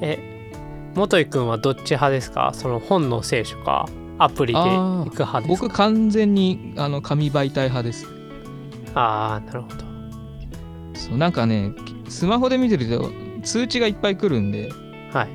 [0.02, 0.52] え
[0.96, 2.52] 元井くんはどっち派ですか？
[2.54, 3.88] その本の聖書か
[4.18, 5.68] アプリで行く派ですか？
[5.68, 8.08] 僕完全にあの紙媒体派です。
[8.96, 9.86] ああなるほど。
[10.96, 11.72] そうなんかね
[12.10, 13.12] スマホで見てると
[13.44, 14.72] 通知がいっぱい来るんで
[15.14, 15.30] はい。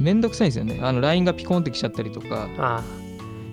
[0.00, 0.80] めんどくさいんですよね。
[0.82, 2.48] あの LINE がピコンってきちゃったりとか。
[2.58, 2.82] ああ。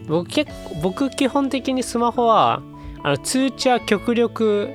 [0.08, 2.62] 僕結構僕基本的にスマホは
[3.04, 4.70] あの通知は極力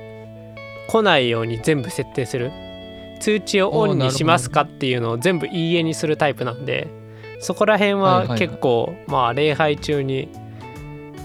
[0.89, 2.51] 来ないように全部設定する。
[3.21, 6.87] 通知をオンにしますかっていうのを全部いいえにするタイプなんで
[7.39, 10.27] そこら辺は結構、まあ礼拝中に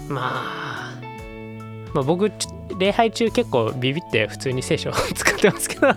[0.07, 1.01] まあ
[1.93, 5.93] まあ僕ちょ礼拝中結構ビビって普通に聖書を 使ってますけど。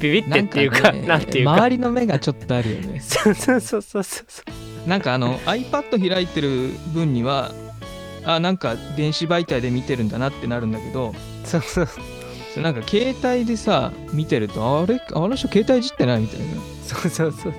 [0.00, 1.52] ビビってっていうかねなんていうか。
[1.54, 3.00] 周りの目がちょっとあるよね。
[3.04, 4.22] そうそうそうそうそ
[4.86, 4.88] う。
[4.88, 7.52] なんかあの iPad 開いてる分には
[8.24, 11.14] あなんか電子媒体で見てるんだなってなるんだけど。
[11.44, 11.88] そうそう。
[12.52, 15.00] それなんか携帯でさ見てるとあれ？
[15.12, 16.46] あの人携帯いじってないみたいな。
[16.46, 16.50] や
[16.84, 17.52] そうそうそう。
[17.52, 17.54] っ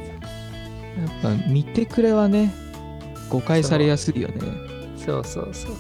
[1.21, 2.53] ぱ見てくれはね
[3.29, 4.35] 誤解されやすいよね。
[4.97, 5.71] そうそうそう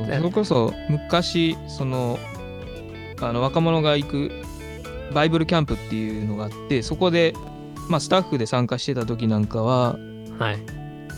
[0.00, 0.06] そう。
[0.06, 0.18] ね。
[0.18, 2.18] それこそ昔その
[3.20, 4.32] あの若者が行く
[5.12, 7.34] バイブルキャンプっていうのがあってそこで、
[7.88, 9.96] まあ、スタッフで参加してた時なんかは
[10.38, 10.58] はい。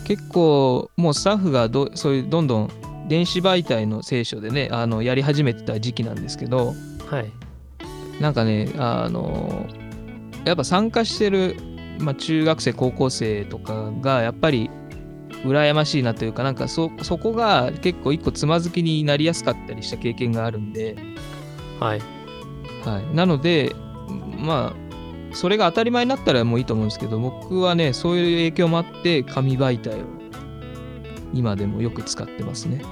[0.05, 2.71] 結構もうスタッフがどそういうどんどん
[3.09, 6.75] 電子媒体の聖書でねあのやり始めてた時期なんですけど
[7.07, 7.31] はい。
[8.21, 9.66] なんかねあの
[10.45, 11.57] やっぱ参加してる、
[11.99, 14.71] まあ、中学生高校生とかがやっぱり
[15.44, 20.96] 羨ましいなというかなんかそそこが結構一個つまずきになりやすかったりした経験があるんで、
[21.81, 22.00] はい。
[22.85, 23.74] はい、なので
[24.38, 30.05] まあそれが当たり前になったらもういいと思うんですけど僕はねそういう影響もあって紙媒体を
[31.33, 32.83] 今でもよく使ってますね。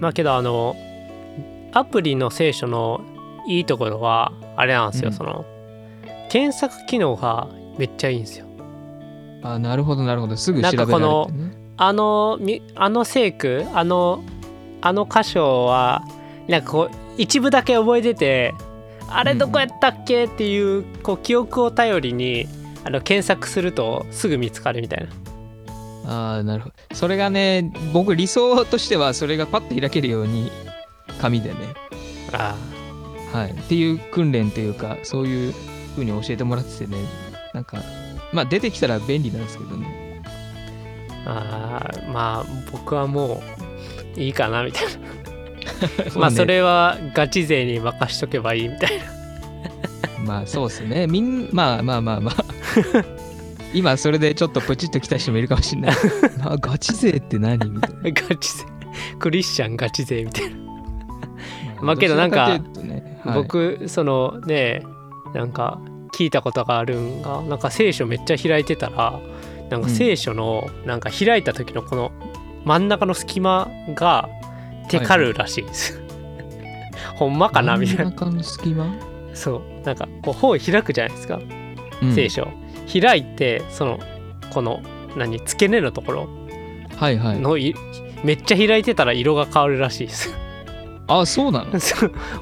[0.00, 0.76] まあけどあの
[1.72, 3.00] アプリの聖書の
[3.46, 5.14] いいところはあれなんですよ、うん。
[5.14, 5.44] その
[6.30, 8.47] 検索機能がめっちゃいいんですよ
[9.42, 10.36] あなるほどなるほど。
[10.36, 11.74] すぐ調べられてなんかこね。
[11.76, 14.24] あのみあの聖句あの
[14.80, 16.02] あの箇所は
[16.48, 18.54] なんかこう一部だけ覚えてて
[19.08, 22.46] あれどこやったっけっていうこう記憶を頼りに
[22.84, 25.10] あの検索するとすぐ見つかるみたいな。
[26.10, 26.74] ああなるほど。
[26.94, 30.50] それがね僕理想としてはそれがパッと開けるように
[31.20, 31.56] 紙でね。
[32.32, 32.56] あ
[33.32, 33.50] はい。
[33.52, 35.54] っていう訓練というかそういう
[35.92, 36.96] 風に教えてもらっててね。
[37.54, 37.78] なんか
[38.32, 40.22] まあ出てきたら便利なんですけどね。
[41.26, 43.42] あーまあ僕はも
[44.16, 44.98] ういいかなみたいな。
[46.14, 49.04] ま まあそれはガチ勢に任しとけばいいみたいな。
[50.24, 51.06] まあそうですね。
[51.06, 52.34] みんまあまあまあまあ。
[53.74, 55.96] 今それでちょっとプチッと来た人もいるかもしれない。
[56.42, 58.28] あガチ勢って何みたいな。
[58.28, 58.64] ガチ勢。
[59.18, 60.56] クリスチャンガチ勢みたいな。
[61.82, 62.58] まあけどなんか
[63.34, 64.82] 僕そのね
[65.34, 65.80] なんか
[66.18, 69.20] 聞いたことがあるんがなんか聖書めっちゃ開いてたら
[69.70, 72.10] なんか聖書のなんか開いた時のこの
[72.64, 74.28] 真ん中の隙間が
[74.88, 76.00] テカるらしいです、
[77.14, 77.76] ほんまかな？
[77.76, 78.04] みたいな。
[78.04, 78.94] 真ん中の隙間、
[79.34, 79.62] そう。
[79.84, 81.38] なんかこう本開くじゃないですか、
[82.02, 82.14] うん。
[82.14, 82.48] 聖書。
[82.92, 84.00] 開いてその
[84.50, 84.80] この
[85.16, 86.28] 何付け根のところ。
[86.96, 87.40] はいはい。
[87.40, 87.74] のい
[88.24, 90.34] めっちゃ開いてたら色が変わるらしいです。
[91.06, 91.78] あそうなの？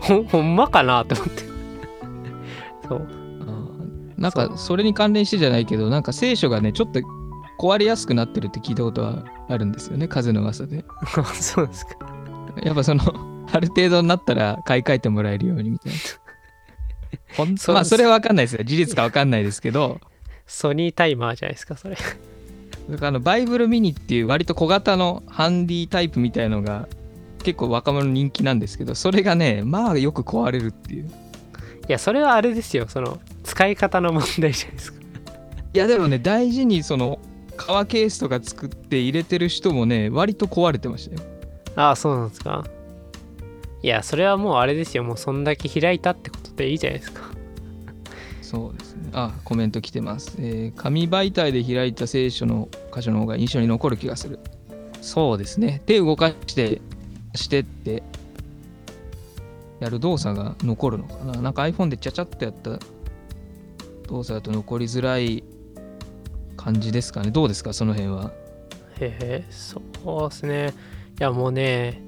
[0.00, 1.02] ほんほんまかな？
[1.02, 1.42] って思って。
[2.88, 3.08] そう
[4.18, 7.00] なんかそれに関連してじゃないけどなんか聖書がねちょっと
[7.59, 10.85] 壊れやすくなってるって聞いたことはあるんですよね風の噂で。
[11.35, 11.96] そうですか。
[12.62, 13.02] やっぱその
[13.52, 15.98] ある程度になったら買い替えてもらえるようにみたいな。
[17.72, 18.64] まあそれは分かんないですよ。
[18.64, 20.00] 事実か分かんないですけど。
[20.46, 21.96] ソニータイマーじゃないですかそれ。
[21.96, 26.88] だからあのバイブルミニっていう割と小型のハンディタイプみたいのが
[27.42, 31.11] 結構若者人気なんですけどそれがねまあよく壊れるっていう。
[31.88, 32.87] いやそれはあれですよ。
[32.88, 35.00] その使い方の問題じゃないですか。
[35.72, 37.18] いやでもね大事にその
[37.56, 41.22] 革ケースとか作って入れてる人もね割と壊れてましたよ。
[41.76, 42.64] ああそうなんですか。
[43.82, 45.04] いやそれはもうあれですよ。
[45.04, 47.22] もうそんだけ開いたってことでいいじゃないですか。
[48.42, 49.11] そうですね。
[49.12, 54.38] あコメント来てます、えー紙媒体で開いた聖書の箇所の方が印象に残る気がする。
[55.00, 55.82] そうですね。
[55.87, 56.80] 手動かして
[57.35, 58.02] してって
[59.78, 61.40] やる動作が残るのかな。
[61.40, 62.78] なんか iPhone でちゃちゃっとやった
[64.06, 65.42] 動作だと残りづらい
[66.56, 67.30] 感じですかね？
[67.30, 67.72] どうですか？
[67.72, 68.32] その辺は。
[69.00, 69.80] へえそ
[70.26, 70.74] うですね。
[71.20, 72.02] いやもうね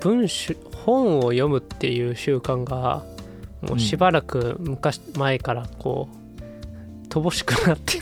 [0.00, 3.04] 文章本を読むっていう習慣が
[3.62, 6.08] もうしばらく昔、前からこ
[7.04, 7.98] う乏しくなって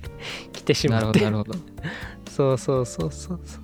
[0.52, 1.20] きてしまって。
[1.20, 1.54] なるほど
[2.30, 3.60] そうそうそうそうそう。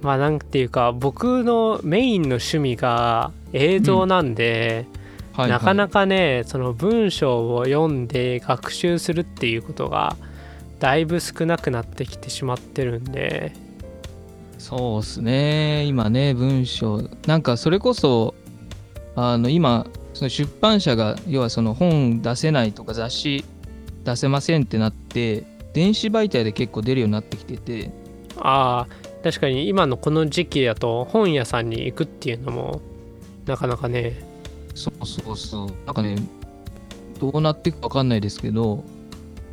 [0.00, 4.86] まあなんていうか僕のメインの趣味が映像なんで、
[5.32, 10.16] はい、なかなかかねその文章を読んで学習するっていうことが
[10.78, 13.52] だいぶ少なくなってきてしまってるんで。
[14.58, 15.84] そうっすね。
[15.84, 17.08] 今ね文章。
[17.26, 18.34] なんかそれこそ
[19.14, 23.44] あの今その出版社が要はその本出せないとか雑誌
[24.04, 27.90] 出せませんってなって電子媒体で結構出るようになってきてて。
[28.38, 32.80] ああ確かに今のこの時期だと本屋さんに行くっていうのも
[33.46, 34.31] なかなかね
[34.74, 35.66] そうそうそう。
[35.86, 36.16] なんかね
[37.20, 38.82] どうなっていくか分かんないですけど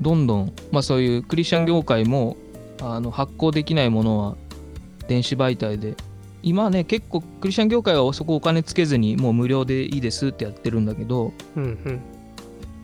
[0.02, 2.36] どんどんまあそういうクリスチャン業界も
[2.82, 4.36] あの発行できないものは
[5.08, 5.96] 電子媒体で
[6.42, 12.02] 今はね結構クリスチャン業界はそこお金つけずにもう無料でいいですってやってるんだけどうんうん。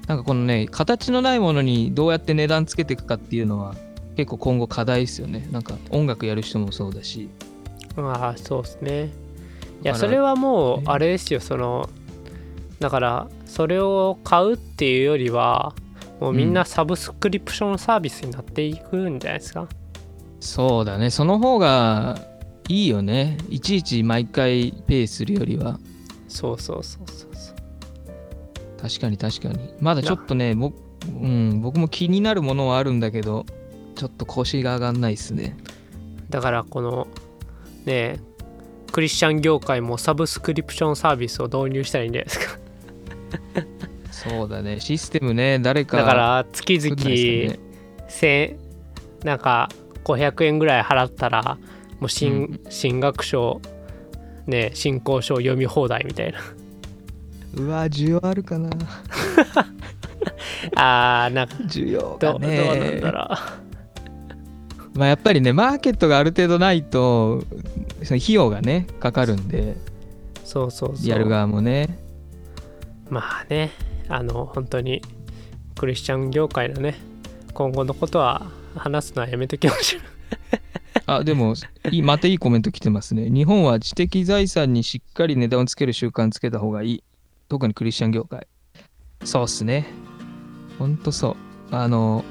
[0.08, 3.76] なんかこのね形のないものにどうやって値段つけていくかっていうのは
[4.18, 5.48] 結構今後課題ですよね。
[5.52, 7.30] なんか音楽やる人もそうだし。
[7.98, 9.06] ああそうですね。
[9.84, 10.84] いやそれはもうね。
[10.88, 11.90] あれですよその
[12.80, 15.74] だからそれを買うっていうよりは
[16.20, 19.68] もうみんなサブスクリプションサービスになっていくんじゃないですか、
[20.40, 21.10] そうだね。
[21.10, 22.20] その方が
[22.68, 23.38] いいよね。
[23.50, 25.80] いちいち毎回ペイするよりは。
[26.28, 27.56] そうそうそうそうそう。
[28.82, 29.74] 確かに確かに。
[29.80, 30.76] まだちょっとね僕,、
[31.08, 33.46] うん、僕も気になるものはあるんだけど
[33.96, 35.58] ちょっと腰が上がんないっすね。
[36.30, 37.08] だからこの
[37.86, 38.20] ね
[38.92, 42.58] クリスチャン業界もサブスクリプションサービスを導入したらいいんじゃないですか？
[44.12, 44.80] そうだね。
[44.80, 47.60] システムね誰かだから月作んないです々かね
[48.10, 48.58] 千
[49.24, 49.70] なんか
[50.04, 51.58] 500円ぐらい払ったら
[52.00, 53.62] もう新,、新学書
[54.48, 56.40] ね新興書読み放題みたいな。
[57.56, 58.70] うわ需要あるかな。
[60.76, 63.30] あーなんか需要どどうなんだろ
[64.94, 67.44] まあやっぱりねマーケットがある程度ないと
[68.04, 69.76] その費用がねかかるんで
[70.44, 71.10] そうそうそう。
[71.10, 71.98] やる側もね
[73.10, 73.72] まあね
[74.08, 75.02] あの本当に
[75.78, 76.96] クリスチャン業界のね
[77.54, 80.02] 今後のことは話すのはやめときましょう。
[81.08, 81.54] あでも
[81.92, 83.30] いいまたいいコメント来てますね。
[83.30, 87.04] 日本は知的財産にしっかり値段をつける習慣つけた方がいい。
[87.48, 88.48] 特にクリスチャン業界。
[89.24, 89.86] そうっすね。
[90.80, 91.38] ほんとそ
[91.72, 91.76] う。
[91.76, 92.26] あの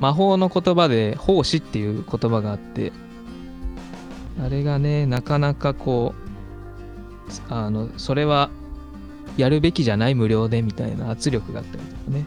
[0.00, 2.92] 魔法の言葉で奉仕っていう言葉があって
[4.42, 8.50] あれがねなかなかこうあのそれは
[9.36, 12.24] やるべきじゃない無料でみたいな圧力があったりとかね。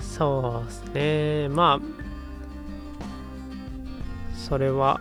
[0.00, 0.84] そうです
[1.48, 1.48] ね。
[1.48, 1.86] まあ
[4.36, 5.00] それは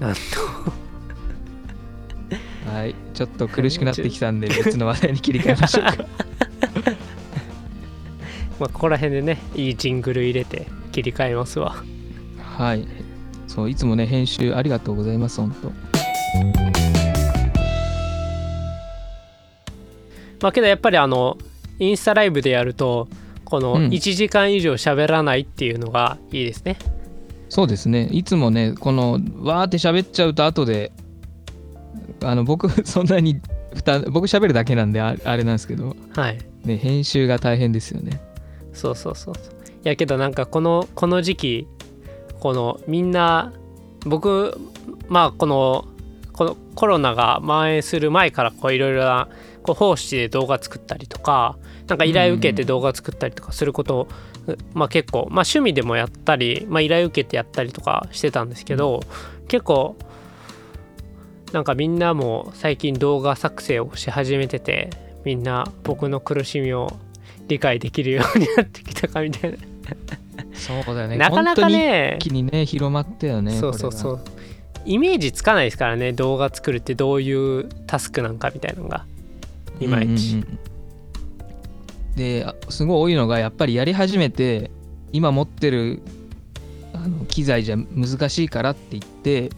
[0.00, 0.20] なんと。
[2.70, 2.94] はい。
[3.12, 5.96] ちょっと苦しくなってきたんで 別の話題に切り替えましょうか。
[8.60, 11.76] まあここら辺でねいいジングル入れて切り替えますわ。
[12.38, 12.86] はい。
[13.54, 16.83] そういつもね編集ありがとうございます本当
[20.44, 21.38] まあけどやっぱりあの
[21.78, 23.08] インスタライブでやると
[23.46, 23.88] このうん。
[23.88, 26.76] 1時間以上喋らないっていうのがいいですね、
[27.48, 28.08] そうですね。
[28.10, 30.92] いつもねこのわーって喋っちゃうと後で
[32.22, 33.40] あの僕 そんなに
[34.10, 36.38] 僕喋るだけなんでああれなんですけど、はい。
[36.62, 38.20] ね、編集が大変ですよね。
[38.74, 39.54] そうそうそうそう。
[39.82, 41.68] やけどなんかこのこの時期
[42.38, 43.50] このみんな
[44.04, 44.60] 僕
[45.08, 45.86] まあこの
[46.34, 49.28] このコロナが蔓延する前からこういろいろな
[49.64, 51.56] こう奉仕で動画作ったりとか
[51.88, 54.08] なんか依頼受けて動画作ったりとかすることを、
[54.74, 59.00] まあ結構、まあ、趣味でもやったり、まあ、依頼受けてやったりとかしてたんですけど、
[59.48, 59.96] 結構
[61.52, 64.90] なんかみんなも最近動画作成をし始めてて
[65.24, 66.92] みんな僕の苦しみを
[67.48, 69.58] 理解できるようになってきたかみたいな。
[70.54, 71.16] そうだよね。
[71.16, 74.14] なかなかね一気にね広まったよねそうそうそう。
[74.14, 74.20] う
[74.84, 79.06] イメージつかないですからね動画作るってどういうタスクなんかみたいなのが
[79.80, 80.44] いまいち、
[82.16, 84.70] であすごい多いのがやっぱりやり始めて
[85.12, 86.00] 今持ってる
[86.92, 89.50] あの機材じゃ難しいからって言って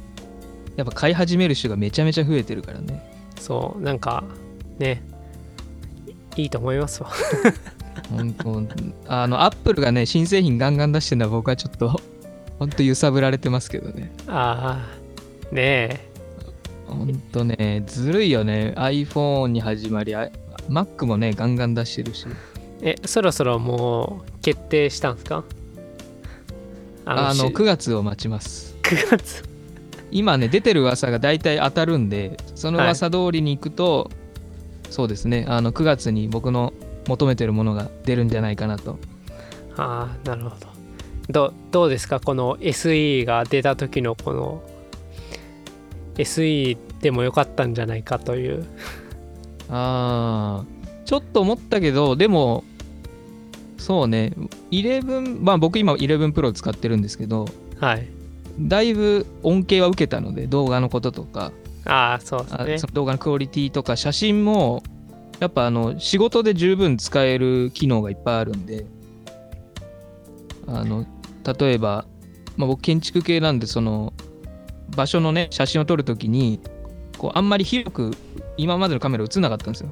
[0.76, 3.02] やっぱ買い始める人がめちゃめちゃ増えてるからね。
[3.38, 4.24] そうなんか
[4.78, 5.02] ね
[6.36, 7.10] いいと思いますわ。
[8.10, 8.62] 本当。
[9.06, 12.00] あのアップルがね新製品ガンガン出してるのは僕はちょっと
[12.58, 14.12] 本当揺さぶられてますけどね。
[14.26, 14.86] あ
[15.50, 16.15] あねえ
[16.88, 18.74] 本当ねずるいよね。
[18.76, 20.30] iPhone に始まりあ
[20.68, 22.26] Mac もねガンガン出してるし。
[22.82, 25.44] えそろそろもう決定したんですか？
[27.06, 28.76] ああのし9月を待ちます。
[28.82, 29.42] 9月？
[30.10, 34.10] 今ね出てる噂が大体当たるんでその噂通りに行くと、
[34.90, 36.72] そうですねあの9月に僕の
[37.08, 38.98] 求めてるものが出るんじゃないかなと。
[39.76, 40.66] ああなるほど。
[41.28, 42.20] どどうですか？
[42.20, 44.62] この SE が出た時のこの
[46.16, 48.66] SE でもよかったんじゃないかという。
[49.68, 50.76] あー。
[51.04, 52.64] ちょっと思ったけどでも
[53.78, 54.32] そうね。
[54.70, 57.46] 11まあ僕今11 Pro 使ってるんですけど
[57.78, 58.08] はい。
[58.58, 61.52] だいぶ恩恵は受けたので動画のこととか。
[61.84, 62.90] ああそうあですね。
[62.94, 64.82] 動画のクオリティとか写真も
[65.38, 68.86] やっぱあの仕事で十分使える機能がいっぱいあるんで
[70.66, 71.06] あの
[71.58, 72.06] 例えば、
[72.56, 74.12] まあ、僕建築系なんでその
[74.94, 76.60] 場所のね写真を撮るときに
[77.18, 78.10] こうあんまり広く
[78.56, 79.90] 今までのカメラ映んなかったんですよ。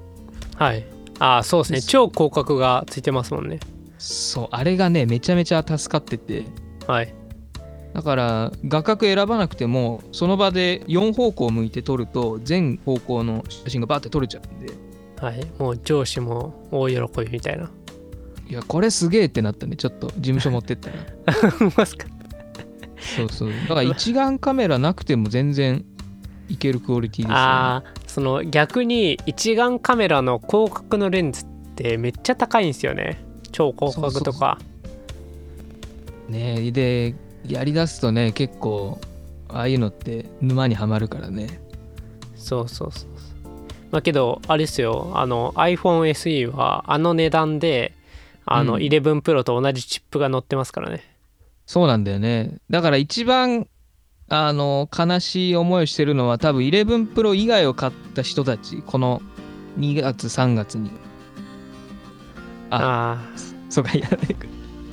[0.56, 0.86] はい。
[1.18, 1.82] ああそうですね。
[1.82, 3.60] 超広角がついてますもんね。
[3.98, 6.44] そうあれがねめちゃめちゃ助かってて。
[6.86, 7.14] はい。
[7.94, 14.72] だから画角選ばなくてもその場で4方向向いて撮ると全方向の写真がバーって撮れちゃうんで。
[15.20, 15.46] はい。
[15.58, 17.70] もう上司も大喜びみたいな。
[18.46, 20.96] いやこれすげえってなったねちょっと事務所持ってったら。
[21.76, 22.06] ますか？
[23.04, 23.50] そうそう。
[23.68, 25.84] だから一眼カメラなくても全然
[26.48, 33.24] いけるクオリティですよ、ね、ああその逆に一眼カメラの広角のレンズってめっちゃ高いんですよね。
[33.52, 34.58] 超広角とか。
[36.28, 37.14] ねで
[37.46, 38.98] やりだすとね結構
[39.48, 41.60] ああいうのって沼にはまるからね。
[42.36, 43.08] そうそうそうそう。
[43.90, 45.12] まあけどあれですよ。
[45.14, 47.92] あの iPhone SE はあの値段で
[48.46, 48.80] あのうん。
[48.80, 51.02] 11 Pro と同じチップが載ってますからね、
[51.66, 52.58] そうなんだよね。
[52.70, 53.66] だから一番
[54.28, 58.82] あの悲しい思いをしてるのは多分11 Pro 以外を買った人たち。
[58.86, 59.22] この
[59.78, 60.90] 2月3月に。
[62.70, 63.38] ああ
[63.70, 64.08] そうかいや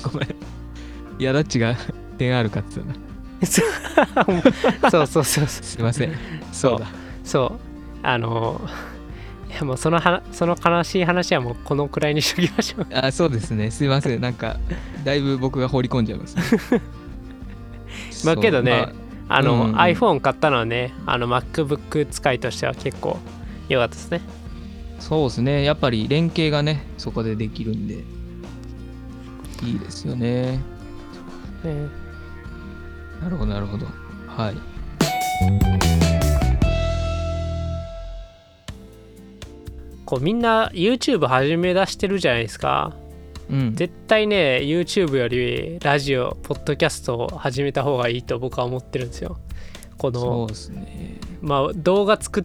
[0.04, 0.30] ごめん。
[1.20, 1.76] いやだっちが
[2.18, 3.00] 点あるかって言ったな。
[4.88, 5.46] あそうそうそう。
[5.46, 6.16] そうすいません。
[6.52, 6.88] そうだ。
[7.24, 7.60] そう。
[8.04, 8.62] あの
[9.52, 12.88] いやもうそのはその悲しい話はもうこのくらいにしときましょう。
[12.96, 13.70] あそうですね。
[13.70, 14.22] すいません。
[14.22, 14.58] なんか
[15.04, 16.44] だいぶ僕が放り込んじゃいます、ね、
[18.24, 18.88] まあけどね、
[19.28, 19.76] あの、うんうん。
[19.76, 23.20] iPhone 買ったのはねあの MacBook 使いとしては結構
[23.68, 24.22] 良かったですね。
[25.00, 25.64] そうですね。
[25.64, 27.96] やっぱり連携がねそこでできるんで
[29.64, 30.60] いいですよね。
[31.64, 31.90] ね。
[33.22, 33.86] なるほどなるほど。
[34.28, 36.21] はい
[40.12, 42.94] こうみんな YouTube 始め出してるじゃないですか。
[43.50, 43.76] うん。
[43.76, 49.38] 絶対ね YouTube よりラジオポッドキャストを始めた方がいいと僕は思ってるんですよ。
[49.98, 51.18] このね。
[51.40, 52.44] まあ動画作っ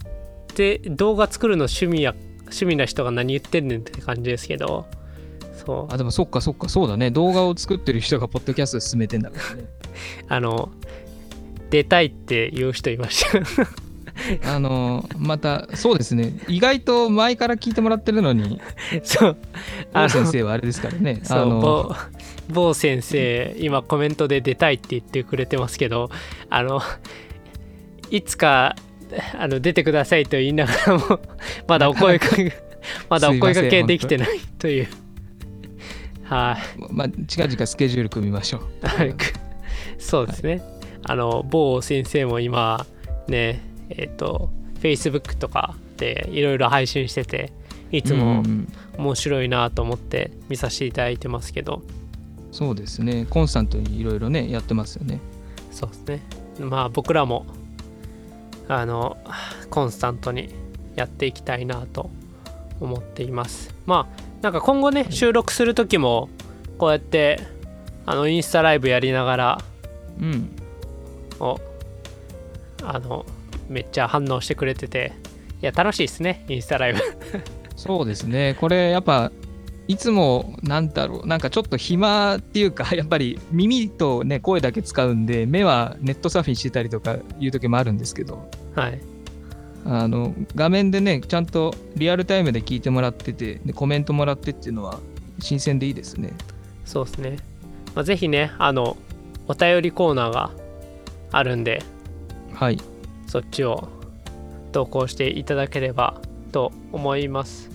[0.54, 4.86] て動画作るの趣味や趣味な人が何言ってんねんって感じですけど。
[5.56, 5.92] そう。
[5.92, 7.10] あでもそっかそっかそうだね。
[7.10, 9.64] 動画を作ってる人がポッドキャスト進めてんだからね。
[10.30, 10.70] あの
[11.70, 13.40] 出たいって言う人いました
[14.44, 16.32] あのまたそうですね。
[16.48, 18.60] 意外と前から聞いてもらってるのに
[19.02, 19.36] そう。
[19.92, 21.20] あの王先生はあれですからね。
[21.30, 21.94] の某
[22.48, 26.10] 某先生今コメントで出たいって言ってくれてますけど
[26.48, 26.80] あの
[28.10, 28.76] いつか
[29.38, 31.20] あの出てくださいと言いながらも
[31.66, 32.52] まだお声かけ
[33.08, 34.88] まだお声かけできてないという。
[36.24, 36.92] はい。
[36.92, 38.86] まあ近々スケジュール組みましょう。
[38.86, 39.14] はい。
[39.98, 40.62] そうですね。
[41.04, 42.84] あの某先生も今
[43.28, 47.52] ねえっ、と Facebook とかでいろいろ配信してて
[47.90, 51.82] いつもうんうん面白いなと思って見させていただいてますけど、
[52.50, 53.26] そうですね。
[53.28, 55.20] コンスタントにいろいろねやってますよね。
[55.70, 56.22] そうですね。
[56.58, 57.44] まあ僕らも
[58.68, 59.18] あの
[59.68, 60.48] コンスタントに
[60.94, 62.10] やっていきたいなと
[62.80, 63.74] 思っています。
[63.84, 66.30] まあなんか今後ね収録する時も
[66.78, 67.40] こうやって
[68.06, 69.58] あのインスタライブやりながら
[70.20, 70.50] うん。
[71.40, 71.60] を
[72.82, 73.26] あの
[73.68, 75.12] めっちゃ反応してくれてて。
[75.62, 77.00] いや楽しいですねインスタライブ。
[77.76, 78.56] そうですね。
[78.60, 79.32] これやっぱ
[79.88, 81.26] いつもなんだろう。
[81.26, 88.48] なんかちょっと暇っていうか やっぱり耳とね声だけ使うんで目はネットサーフィンしてたりとかいう時もあるんですけど。
[88.74, 89.00] はい。
[89.88, 94.98] あの画面でねちゃんとリアルタイムで聞いてもらっててでコメントもらってっていうのは
[95.38, 96.32] 新鮮でいいですね。
[96.84, 97.36] そうですね、
[97.94, 98.96] まあ、ぜひねあの
[99.48, 100.50] お便りコーナーが
[101.30, 101.82] あるんで
[102.52, 102.80] はい
[103.26, 103.88] そっちを
[104.72, 106.20] 投稿していただければ
[106.52, 107.70] と思います。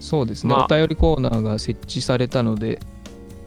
[0.00, 0.64] そうですね、まあ。
[0.64, 2.80] お便りコーナーが設置されたので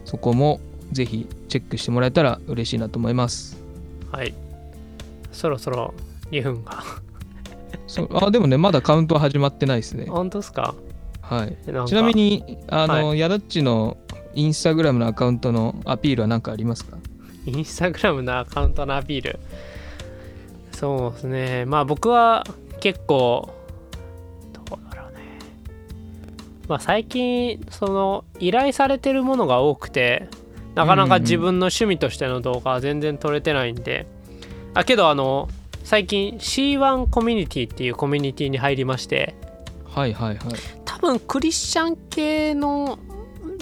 [0.05, 0.59] そこも
[0.91, 3.57] ぜひチェックしてもらえたら嬉しいなと思います。
[4.11, 4.33] はい。
[5.31, 5.93] そろそろ
[6.31, 6.83] 2分が。
[7.87, 8.09] そう。
[8.11, 10.05] あでもねまだカウントは始まってないですね。
[10.05, 10.75] 本当ですか？
[11.21, 11.57] はい。
[11.87, 13.97] ちなみにあの、はヤダッチの
[14.33, 16.97] インスタグラムのアカウントのアピールは何かありますか？
[17.45, 19.39] インスタグラムのアカウントのアピール
[20.75, 21.65] そうですね。
[21.65, 22.45] まあ僕は
[22.81, 23.49] 結構
[24.53, 25.19] どうだろうね。
[26.67, 30.27] まあ最近その依頼されてるものが多くて
[30.75, 34.05] なかなか自分の趣味としての動画は全然撮れてないんで、
[34.73, 35.47] あけどあの
[35.85, 39.33] 最近 C1 コミュニティっていうコミュニティに入りまして。
[39.85, 40.53] はいはいはい。
[40.83, 42.99] 多分クリスチャン系の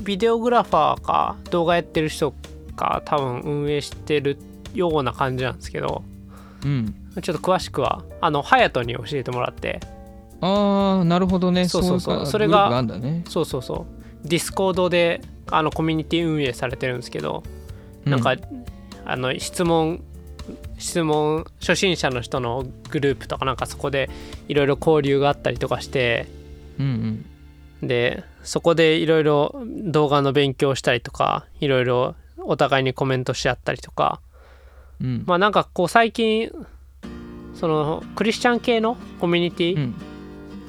[0.03, 2.33] ビデオグラファーか動画やってる人
[2.75, 4.39] が多分運営してる
[4.73, 6.03] ような感じなんですけど。
[6.65, 9.79] うんちょっと詳しくはあのハヤトに教えてもらって。
[10.41, 11.67] ああなるほどね。
[11.67, 12.25] そうそうそう。
[12.25, 12.83] それが
[13.29, 13.85] そうそうそ
[14.25, 14.27] う。
[14.27, 17.43] Discord であのコミュニティ運営されてるんですけど、
[18.05, 18.35] なんか
[19.05, 20.03] あの質問
[20.77, 24.09] 質問初心者の人のグループとかなんかそこで
[24.47, 26.27] いろいろ交流があったりとかして
[26.79, 27.25] うん
[27.81, 27.87] うん。
[27.87, 29.55] でそこでいろいろ
[29.85, 34.21] 動画の勉強したりとかいろいろお互いにコメントし合ったりとか。
[35.01, 35.23] うん。
[35.25, 36.51] まあなんかこう最近
[37.53, 39.95] そのクリスチャン系のコミュニティうん。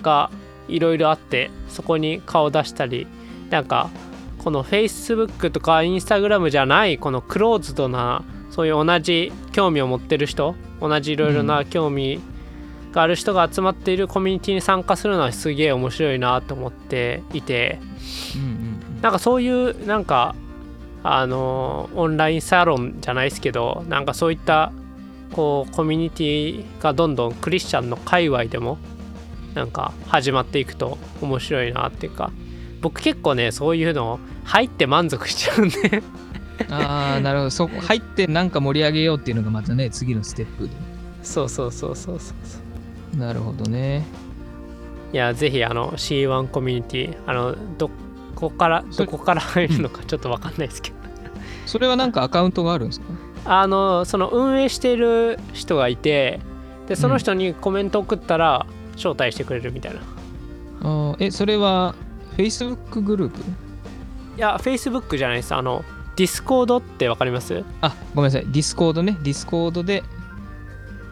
[0.02, 0.30] が
[0.68, 3.06] いろいろあってそこに顔出したり
[3.50, 3.90] なんか
[4.38, 12.20] この Facebook とか Instagram じゃないこのクローズドなそういう同じ興味を持ってる人同じいろいろな興味
[12.92, 17.80] がある人が集まっているコミュニティに参加するのはすげえ面白いなと思っていて
[18.36, 18.44] うんう
[18.98, 20.34] んなんかそういうなんか
[21.02, 24.72] あのオンラインサロンじゃないですけどなんかそういった
[25.34, 28.78] こうコミュニティがどんどんクリスチャンの界隈でも
[29.54, 32.30] なんか始まっていくと面白いなっていうか
[32.80, 36.02] 僕結構ねそういうの入って満足しちゃうんで。
[36.70, 37.50] ああなるほど。
[37.50, 40.70] そこ入ってなんか盛り上げようっていうのがまたね次のステップで。
[41.22, 42.36] そうそうそうそうそう。
[42.44, 42.58] そ
[43.14, 44.04] うなるほどね。
[45.12, 47.90] いやぜひあの C1 コミュニティあのど
[48.36, 50.96] こからどこから入るのかちょっと分かんないですけど。
[51.66, 53.06] それはなんかアカウントがあるんですか？
[53.44, 56.40] あのその運営している人がいて
[56.88, 60.00] でその人にコメント送ったら招待してくれるみたいな、
[60.82, 61.94] あーえそれは
[62.36, 63.40] Facebook グループ？
[64.36, 65.54] いや Facebook じゃないです。
[65.54, 65.84] あの
[66.16, 67.64] Discord ってわかります？
[67.80, 68.46] あごめんなさい。
[68.46, 69.16] Discord ね。
[69.22, 70.02] Discord で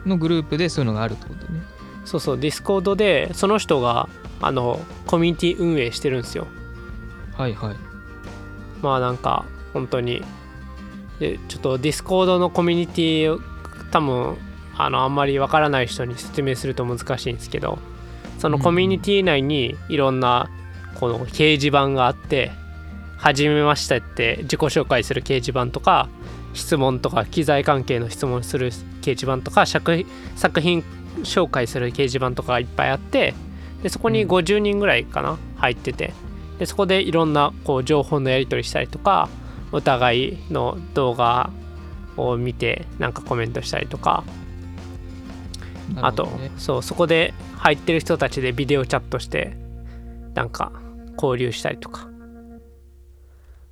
[0.05, 1.61] のグループでそういうのがあるってことね。
[2.05, 2.37] そうそう。
[2.37, 4.09] Discord でその人が
[4.41, 6.47] あのコミュニティ運営してるんですよ。
[7.37, 7.75] はいはい。
[8.81, 10.23] まあなんか本当に
[11.19, 13.39] でちょっと Discord のコミュニティを
[13.91, 14.37] 多分
[14.75, 17.77] あのあんまりわからない人に説明すると難しいんですけど
[18.39, 20.49] そのコミュニティ内にいろんな
[20.99, 22.51] この掲示板があって
[23.17, 26.09] 「はじめまして」って自己紹介する掲示板とか
[26.53, 30.05] 質問とか機材関係の質問する掲示板とか作
[30.35, 30.83] 作品
[31.23, 33.33] 紹介する掲示板とかがいっぱいあって
[33.81, 34.29] でそこにうん。
[34.29, 36.13] 50人ぐらいかな入ってて
[36.59, 39.29] でそこでいろんなこう情報のやり取りしたりとか
[39.73, 41.49] お互いの動画
[42.15, 44.23] を見てなんかコメントしたりとか。
[45.97, 49.57] あと、そうそこで入ってる人たちでビデオチャットして
[50.33, 50.71] なんか
[51.21, 52.07] 交流したりとか。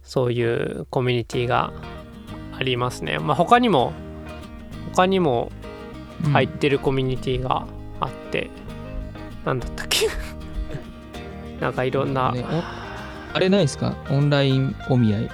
[0.04, 1.72] そういうコミュニティが
[2.60, 3.18] ありますね。
[3.20, 3.94] まあ他にも
[4.94, 5.52] 他にも
[6.26, 6.32] うん。
[6.34, 7.66] 入ってるコミュニティが
[8.00, 8.50] あって、
[9.44, 10.08] なんだったっけ？
[11.60, 13.96] なんかいろんな、ねおあれないですか？
[14.12, 15.30] オンラインお見合いの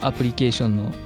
[0.00, 0.92] アプリケーションの。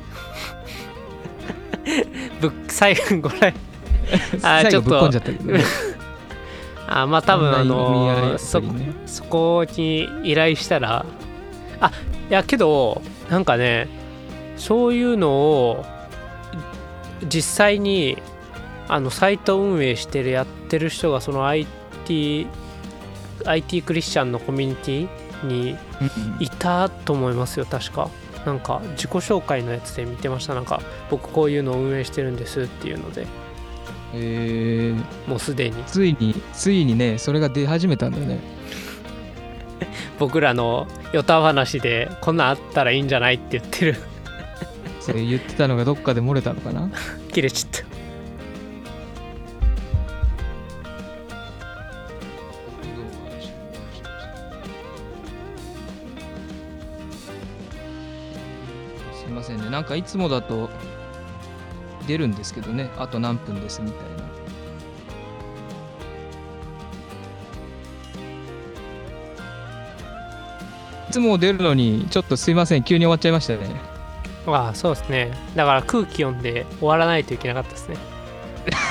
[2.40, 3.54] ぶっ最後これ。
[4.42, 5.10] あーちょっと。
[6.88, 8.92] あまあ多分あのそね。
[9.06, 11.04] そこに依頼したら。
[11.80, 11.90] あ
[12.30, 13.88] いやけどなんかね
[14.56, 15.84] そういうのを
[17.28, 18.18] 実際に
[18.88, 22.46] あのサイト運営してるやってる人がその IT
[23.44, 25.08] IT クリスチャンのコミュニティ
[25.46, 25.76] に
[26.38, 28.08] いたと思いますよ確か
[28.44, 30.54] なんか自己紹介のやつで見てました。
[30.54, 30.80] なんか
[31.10, 33.26] 僕こういうのを運営してるんですっていうので。
[34.14, 35.28] えー。
[35.28, 35.82] もうすでに。
[35.84, 38.38] ついについにねそれが出始めたんだよね。
[40.18, 43.96] 僕らのヨタ話でこんなんあったらいいんじゃないって言ってる。
[45.00, 46.90] それ言ってたのがどっかで漏れたのかな？
[47.32, 47.91] 切れちゃった
[59.92, 60.70] かいつもだと
[62.06, 62.90] 出るんですけどね。
[62.98, 64.22] あと何分ですみたいな。
[71.08, 72.82] いつも出るのにちょっとすいません。
[72.82, 73.60] 急に終わっちゃいましたね。
[74.46, 75.30] ああそうですね。
[75.54, 77.96] だから空気読んで終わらないといけなかったですね。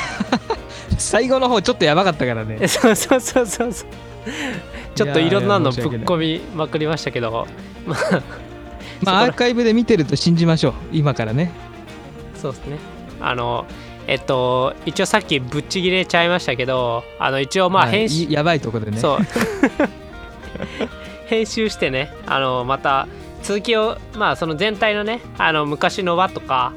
[0.98, 2.60] 最後の方ちょっとやばかったからね。
[2.62, 3.90] え そうそうそうそうそう。
[4.94, 7.48] ちょっといろんなのぶっ込みまくりましたけど。
[7.88, 8.22] まあ
[9.04, 10.74] まあアーカイブで見てると信じましょう。
[10.92, 11.52] 今からね。
[12.36, 12.78] そうですね。
[13.20, 13.66] あの
[14.08, 18.98] えっと一応さっきぶっちぎれちゃいましたけどあの一応まあはい編集、いやばいとこでね。
[18.98, 19.20] そう。
[21.28, 23.08] 編集してねあのまた
[23.42, 26.74] 続きをまあその全体のねあの昔の輪とか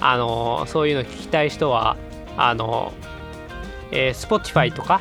[0.00, 1.96] あのそういうの聞きたい人は
[2.36, 2.92] あの、
[3.90, 5.00] えー Spotify とか、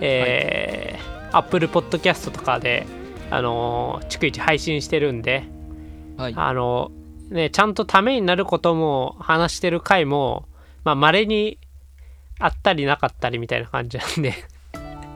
[0.00, 2.86] えー Apple Podcast とかで
[3.30, 5.44] あの逐一配信してるんで
[6.16, 6.90] はいあの
[7.30, 10.46] ねちゃんとためになることも話してる回も
[10.84, 11.58] まあ稀に
[12.38, 14.34] あったりなかったりみたいな感じなんで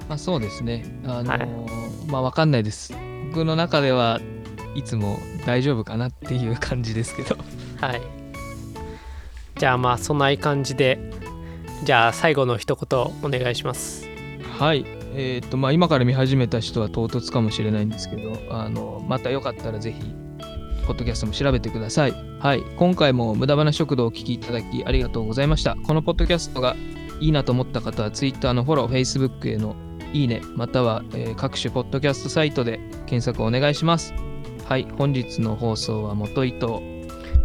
[0.08, 0.84] まあそうですね。
[1.04, 1.76] あのーはい
[2.06, 2.94] まあわかんないです。
[3.30, 4.20] 僕の中では
[4.74, 7.36] いつも大丈夫かなっていう感じですけど。
[7.80, 8.02] はい。
[9.58, 10.98] じゃあまあそんな感じで、
[11.84, 14.06] じゃあ最後の一言お願いします。
[14.58, 14.84] はい。
[15.14, 20.14] えっ、とまあ今から見始めた人は唐突かもしれないんですけど、あのまたよかったらぜひ
[20.86, 22.12] ポッドキャストも調べてください。
[22.40, 22.62] はい。
[22.76, 25.76] 今回も無駄話食堂をお聞きいただきありがとうございました。
[25.76, 26.76] このポッドキャストが
[27.20, 29.76] いいなと思った方は Twitter のフォロー、Facebook への
[30.12, 34.14] いいね、または、えー各種ポッドキャストサイトで検索お願いします。
[34.64, 34.86] はい。
[34.96, 36.78] 本日の放送は元伊藤。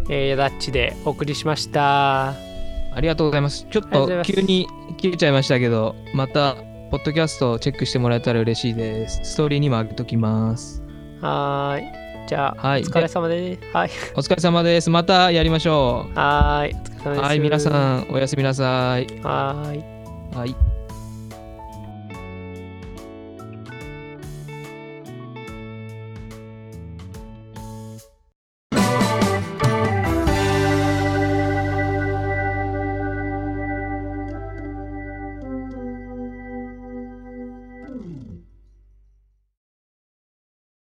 [0.09, 2.29] えー、ヤダッチでお送りしました。
[2.29, 3.67] ありがとうございます。
[3.71, 4.67] ちょっと急に
[4.97, 6.55] 切れちゃいましたけど、また、
[6.89, 9.21] ポッドキャストをチェックしてもらえたら嬉しいです。
[9.23, 10.83] ストーリーにも上げときます。
[11.21, 12.00] はーい。
[12.31, 13.61] じゃあ、はいお疲れ様です。
[13.73, 13.89] はい。
[14.15, 14.89] お疲れ様です。
[14.89, 16.73] またやりましょはーい。
[16.73, 17.15] お疲れ様う。
[17.15, 17.21] です。
[17.23, 19.05] はい、皆さん、おやすみなさい。
[19.05, 19.21] ん。
[19.21, 20.37] はーい。
[20.37, 20.70] はい。